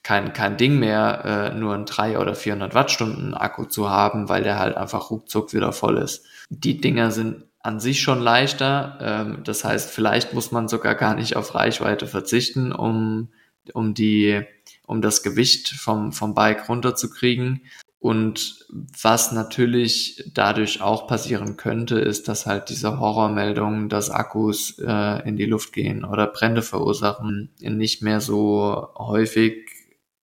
kein, 0.03 0.33
kein 0.33 0.57
Ding 0.57 0.79
mehr, 0.79 1.51
äh, 1.53 1.57
nur 1.57 1.73
ein 1.73 1.85
300 1.85 2.21
oder 2.21 2.35
400 2.35 2.75
Wattstunden 2.75 3.33
Akku 3.33 3.65
zu 3.65 3.89
haben, 3.89 4.29
weil 4.29 4.43
der 4.43 4.59
halt 4.59 4.75
einfach 4.75 5.09
ruckzuck 5.09 5.53
wieder 5.53 5.71
voll 5.71 5.97
ist. 5.97 6.25
Die 6.49 6.79
Dinger 6.79 7.11
sind 7.11 7.45
an 7.59 7.79
sich 7.79 8.01
schon 8.01 8.19
leichter. 8.19 8.97
Ähm, 9.01 9.39
das 9.45 9.63
heißt, 9.63 9.89
vielleicht 9.89 10.33
muss 10.33 10.51
man 10.51 10.67
sogar 10.67 10.95
gar 10.95 11.15
nicht 11.15 11.37
auf 11.37 11.55
Reichweite 11.55 12.05
verzichten, 12.07 12.73
um, 12.73 13.29
um 13.73 13.93
die 13.93 14.43
um 14.85 15.01
das 15.01 15.23
Gewicht 15.23 15.69
vom, 15.69 16.11
vom 16.11 16.35
Bike 16.35 16.67
runterzukriegen. 16.67 17.61
Und 17.99 18.65
was 19.01 19.31
natürlich 19.31 20.29
dadurch 20.33 20.81
auch 20.81 21.07
passieren 21.07 21.55
könnte, 21.55 21.99
ist, 21.99 22.27
dass 22.27 22.45
halt 22.45 22.67
diese 22.67 22.99
Horrormeldungen, 22.99 23.87
dass 23.87 24.09
Akkus 24.09 24.77
äh, 24.79 25.25
in 25.25 25.37
die 25.37 25.45
Luft 25.45 25.71
gehen 25.71 26.03
oder 26.03 26.27
Brände 26.27 26.63
verursachen, 26.63 27.51
nicht 27.61 28.01
mehr 28.01 28.19
so 28.19 28.89
häufig 28.97 29.69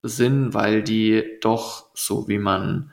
sind, 0.03 0.55
weil 0.55 0.83
die 0.83 1.39
doch, 1.41 1.91
so 1.95 2.29
wie 2.29 2.39
man 2.39 2.93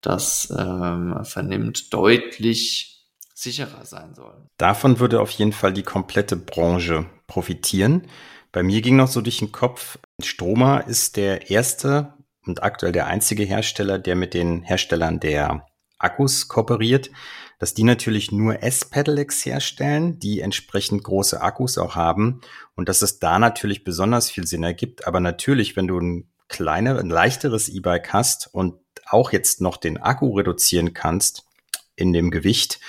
das 0.00 0.54
ähm, 0.56 1.24
vernimmt, 1.24 1.92
deutlich 1.92 3.06
sicherer 3.34 3.84
sein 3.84 4.14
sollen. 4.14 4.48
Davon 4.56 4.98
würde 4.98 5.20
auf 5.20 5.30
jeden 5.30 5.52
Fall 5.52 5.72
die 5.72 5.82
komplette 5.82 6.36
Branche 6.36 7.06
profitieren. 7.26 8.08
Bei 8.50 8.62
mir 8.62 8.80
ging 8.80 8.96
noch 8.96 9.08
so 9.08 9.20
durch 9.20 9.38
den 9.38 9.52
Kopf, 9.52 9.98
Stroma 10.20 10.78
ist 10.78 11.16
der 11.16 11.50
erste 11.50 12.14
und 12.46 12.62
aktuell 12.62 12.92
der 12.92 13.06
einzige 13.06 13.44
Hersteller, 13.44 13.98
der 13.98 14.16
mit 14.16 14.34
den 14.34 14.62
Herstellern 14.62 15.20
der 15.20 15.66
Akkus 15.98 16.48
kooperiert. 16.48 17.10
dass 17.60 17.74
die 17.74 17.82
natürlich 17.82 18.30
nur 18.30 18.62
S-Pedelecs 18.62 19.44
herstellen, 19.44 20.20
die 20.20 20.40
entsprechend 20.40 21.02
große 21.02 21.40
Akkus 21.42 21.76
auch 21.76 21.96
haben 21.96 22.40
und 22.76 22.88
dass 22.88 23.02
es 23.02 23.18
da 23.18 23.40
natürlich 23.40 23.82
besonders 23.82 24.30
viel 24.30 24.46
Sinn 24.46 24.62
ergibt. 24.62 25.08
Aber 25.08 25.18
natürlich, 25.18 25.74
wenn 25.74 25.88
du 25.88 25.98
ein 25.98 26.28
kleiner, 26.48 26.98
ein 26.98 27.10
leichteres 27.10 27.68
E-Bike 27.68 28.12
hast 28.12 28.48
und 28.52 28.74
auch 29.06 29.32
jetzt 29.32 29.60
noch 29.60 29.76
den 29.76 29.98
Akku 29.98 30.36
reduzieren 30.36 30.94
kannst 30.94 31.44
in 31.96 32.12
dem 32.12 32.30
Gewicht, 32.30 32.80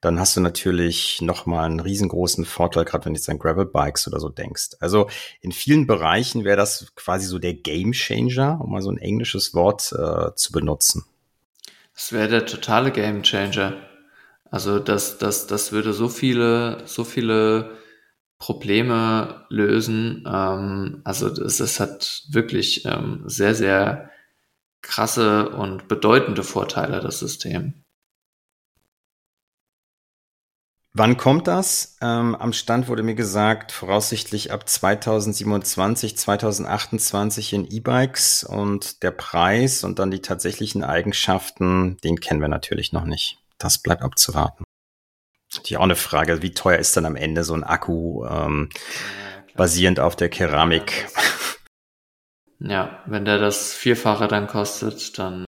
dann 0.00 0.20
hast 0.20 0.36
du 0.36 0.40
natürlich 0.40 1.22
nochmal 1.22 1.64
einen 1.64 1.80
riesengroßen 1.80 2.44
Vorteil, 2.44 2.84
gerade 2.84 3.06
wenn 3.06 3.14
du 3.14 3.18
jetzt 3.18 3.30
an 3.30 3.38
Gravel-Bikes 3.38 4.06
oder 4.06 4.20
so 4.20 4.28
denkst. 4.28 4.76
Also 4.80 5.08
in 5.40 5.50
vielen 5.50 5.86
Bereichen 5.86 6.44
wäre 6.44 6.58
das 6.58 6.92
quasi 6.94 7.26
so 7.26 7.38
der 7.38 7.54
Game 7.54 7.92
Changer, 7.92 8.60
um 8.60 8.72
mal 8.72 8.82
so 8.82 8.90
ein 8.90 8.98
englisches 8.98 9.54
Wort 9.54 9.92
äh, 9.92 10.34
zu 10.34 10.52
benutzen. 10.52 11.04
Das 11.94 12.12
wäre 12.12 12.28
der 12.28 12.44
totale 12.44 12.90
Game 12.90 13.22
Changer. 13.22 13.76
Also 14.50 14.78
das, 14.78 15.16
das, 15.16 15.46
das 15.46 15.72
würde 15.72 15.94
so 15.94 16.08
viele, 16.08 16.82
so 16.86 17.04
viele 17.04 17.78
Probleme 18.44 19.46
lösen. 19.48 20.22
Ähm, 20.26 21.00
also 21.04 21.30
das, 21.30 21.56
das 21.56 21.80
hat 21.80 22.24
wirklich 22.28 22.84
ähm, 22.84 23.22
sehr, 23.24 23.54
sehr 23.54 24.10
krasse 24.82 25.48
und 25.48 25.88
bedeutende 25.88 26.42
Vorteile, 26.42 27.00
das 27.00 27.20
System. 27.20 27.72
Wann 30.92 31.16
kommt 31.16 31.48
das? 31.48 31.96
Ähm, 32.02 32.34
am 32.34 32.52
Stand 32.52 32.86
wurde 32.86 33.02
mir 33.02 33.14
gesagt, 33.14 33.72
voraussichtlich 33.72 34.52
ab 34.52 34.68
2027, 34.68 36.18
2028 36.18 37.54
in 37.54 37.64
E-Bikes 37.64 38.44
und 38.44 39.02
der 39.02 39.12
Preis 39.12 39.84
und 39.84 39.98
dann 39.98 40.10
die 40.10 40.20
tatsächlichen 40.20 40.84
Eigenschaften, 40.84 41.96
den 42.04 42.20
kennen 42.20 42.42
wir 42.42 42.48
natürlich 42.48 42.92
noch 42.92 43.06
nicht. 43.06 43.38
Das 43.56 43.78
bleibt 43.78 44.02
abzuwarten. 44.02 44.63
Natürlich 45.64 45.78
auch 45.78 45.84
eine 45.84 45.96
Frage, 45.96 46.42
wie 46.42 46.52
teuer 46.52 46.78
ist 46.78 46.94
dann 46.94 47.06
am 47.06 47.16
Ende 47.16 47.42
so 47.42 47.54
ein 47.54 47.64
Akku 47.64 48.26
ähm, 48.26 48.68
ja, 48.70 49.54
basierend 49.56 49.98
auf 49.98 50.14
der 50.14 50.28
Keramik? 50.28 51.08
Ja, 52.60 53.02
wenn 53.04 53.26
der 53.26 53.38
das 53.38 53.74
Vierfache 53.74 54.26
dann 54.26 54.46
kostet, 54.46 55.18
dann. 55.18 55.44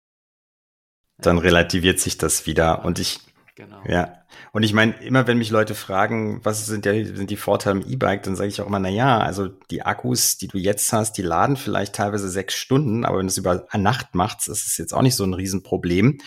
Dann 1.18 1.38
relativiert 1.38 2.00
sich 2.00 2.18
das 2.18 2.46
wieder. 2.46 2.84
Und 2.84 2.98
ich 2.98 3.20
Genau. 3.56 3.80
Ja. 3.86 4.24
Und 4.50 4.64
ich 4.64 4.72
meine, 4.72 4.94
immer 5.00 5.28
wenn 5.28 5.38
mich 5.38 5.50
Leute 5.50 5.76
fragen, 5.76 6.44
was 6.44 6.66
sind, 6.66 6.84
der, 6.84 7.04
sind 7.04 7.30
die 7.30 7.36
Vorteile 7.36 7.80
im 7.80 7.88
E-Bike, 7.88 8.24
dann 8.24 8.34
sage 8.34 8.48
ich 8.48 8.60
auch 8.60 8.66
immer, 8.66 8.80
na 8.80 8.88
ja, 8.88 9.18
also 9.18 9.46
die 9.46 9.82
Akkus, 9.82 10.38
die 10.38 10.48
du 10.48 10.58
jetzt 10.58 10.92
hast, 10.92 11.12
die 11.18 11.22
laden 11.22 11.56
vielleicht 11.56 11.94
teilweise 11.94 12.28
sechs 12.28 12.54
Stunden, 12.54 13.04
aber 13.04 13.18
wenn 13.18 13.26
du 13.26 13.30
es 13.30 13.38
über 13.38 13.68
Nacht 13.72 14.16
machst, 14.16 14.48
ist 14.48 14.66
es 14.66 14.76
jetzt 14.76 14.92
auch 14.92 15.02
nicht 15.02 15.14
so 15.14 15.22
ein 15.22 15.34
Riesenproblem. 15.34 16.18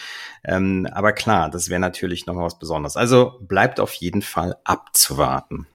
Ähm, 0.46 0.88
aber 0.90 1.12
klar, 1.12 1.50
das 1.50 1.70
wäre 1.70 1.82
natürlich 1.82 2.28
nochmal 2.28 2.46
was 2.46 2.60
Besonderes. 2.60 2.96
Also 2.96 3.40
bleibt 3.42 3.82
auf 3.82 3.92
jeden 3.94 4.22
Fall 4.22 4.56
abzuwarten. 4.64 5.68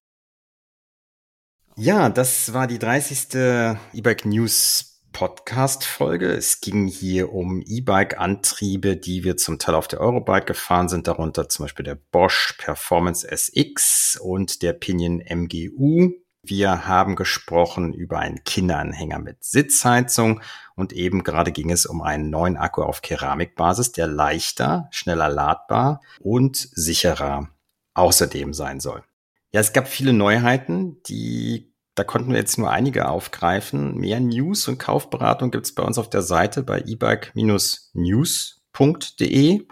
Ja, 1.77 2.09
das 2.09 2.55
war 2.55 2.67
die 2.67 2.79
30. 2.79 3.35
E-Bike 3.93 4.25
News 4.25 4.92
Podcast-Folge. 5.13 6.33
Es 6.33 6.61
ging 6.61 6.87
hier 6.87 7.33
um 7.33 7.63
E-Bike-Antriebe, 7.65 8.97
die 8.97 9.25
wir 9.25 9.37
zum 9.37 9.59
Teil 9.59 9.75
auf 9.75 9.89
der 9.89 10.01
Eurobike 10.01 10.47
gefahren 10.47 10.89
sind, 10.89 11.07
darunter 11.07 11.49
zum 11.49 11.65
Beispiel 11.65 11.85
der 11.85 11.95
Bosch 11.95 12.55
Performance 12.59 13.27
SX 13.31 14.19
und 14.21 14.63
der 14.63 14.73
Pinion 14.73 15.21
MGU. 15.21 16.13
Wir 16.45 16.89
haben 16.89 17.15
gesprochen 17.15 17.93
über 17.93 18.19
einen 18.19 18.43
Kinderanhänger 18.43 19.21
mit 19.21 19.45
Sitzheizung 19.45 20.41
und 20.75 20.93
eben 20.93 21.23
gerade 21.23 21.53
ging 21.53 21.71
es 21.71 21.87
um 21.87 22.03
einen 22.03 22.31
neuen 22.31 22.57
Akku 22.57 22.83
auf 22.83 23.01
Keramikbasis, 23.01 23.93
der 23.93 24.09
leichter, 24.09 24.89
schneller 24.91 25.29
ladbar 25.29 26.01
und 26.19 26.57
sicherer 26.57 27.49
außerdem 27.95 28.55
sein 28.55 28.81
soll. 28.81 29.05
Ja, 29.53 29.61
es 29.61 29.73
gab 29.73 29.87
viele 29.87 30.13
Neuheiten, 30.13 31.03
die 31.05 31.72
da 31.95 32.05
konnten 32.05 32.31
wir 32.31 32.39
jetzt 32.39 32.59
nur 32.59 32.71
einige 32.71 33.09
aufgreifen. 33.09 33.97
Mehr 33.97 34.21
News 34.21 34.69
und 34.69 34.79
Kaufberatung 34.79 35.51
gibt 35.51 35.67
es 35.67 35.75
bei 35.75 35.83
uns 35.83 35.99
auf 35.99 36.09
der 36.09 36.23
Seite 36.23 36.63
bei 36.63 36.81
ebike-news.de. 36.81 39.67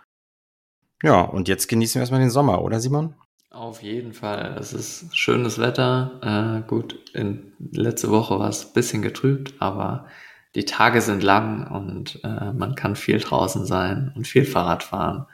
Ja, 1.03 1.23
und 1.23 1.49
jetzt 1.49 1.69
genießen 1.69 1.95
wir 1.95 2.03
erstmal 2.03 2.21
den 2.21 2.31
Sommer, 2.31 2.63
oder 2.63 2.79
Simon? 2.79 3.15
Auf 3.51 3.83
jeden 3.83 4.13
Fall. 4.13 4.57
Es 4.59 4.73
ist 4.73 5.17
schönes 5.17 5.59
Wetter. 5.59 6.63
Äh, 6.63 6.69
gut, 6.69 7.11
in, 7.15 7.53
letzte 7.59 8.11
Woche 8.11 8.39
war 8.39 8.49
es 8.49 8.67
ein 8.67 8.73
bisschen 8.75 9.03
getrübt, 9.03 9.55
aber 9.59 10.07
die 10.55 10.67
Tage 10.67 11.01
sind 11.01 11.23
lang 11.23 11.71
und 11.71 12.21
äh, 12.23 12.53
man 12.53 12.75
kann 12.75 12.97
viel 12.97 13.19
draußen 13.19 13.67
sein 13.67 14.13
und 14.15 14.27
viel 14.27 14.45
Fahrrad 14.45 14.83
fahren. 14.83 15.27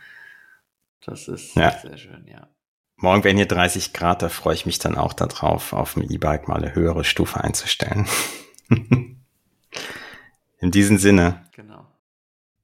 Das 1.05 1.28
ist 1.28 1.57
ja. 1.57 1.70
sehr 1.70 1.99
schön, 1.99 2.26
ja. 2.26 2.49
Morgen 2.99 3.24
werden 3.24 3.36
hier 3.36 3.47
30 3.47 3.92
Grad, 3.92 4.22
da 4.22 4.28
freue 4.30 4.55
ich 4.55 4.64
mich 4.64 4.78
dann 4.78 4.97
auch 4.97 5.12
darauf, 5.12 5.72
auf 5.74 5.94
dem 5.94 6.03
E-Bike 6.03 6.49
mal 6.49 6.57
eine 6.57 6.74
höhere 6.74 7.05
Stufe 7.05 7.42
einzustellen. 7.42 8.09
In 10.59 10.70
diesem 10.70 10.97
Sinne. 10.97 11.44
Genau. 11.55 11.86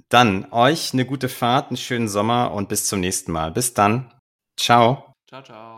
Dann 0.09 0.51
euch 0.51 0.95
eine 0.95 1.05
gute 1.05 1.29
Fahrt, 1.29 1.69
einen 1.69 1.77
schönen 1.77 2.09
Sommer 2.09 2.53
und 2.53 2.69
bis 2.69 2.87
zum 2.87 3.01
nächsten 3.01 3.33
Mal. 3.33 3.51
Bis 3.53 3.75
dann. 3.75 4.13
Ciao. 4.57 5.13
Ciao, 5.29 5.43
ciao. 5.43 5.72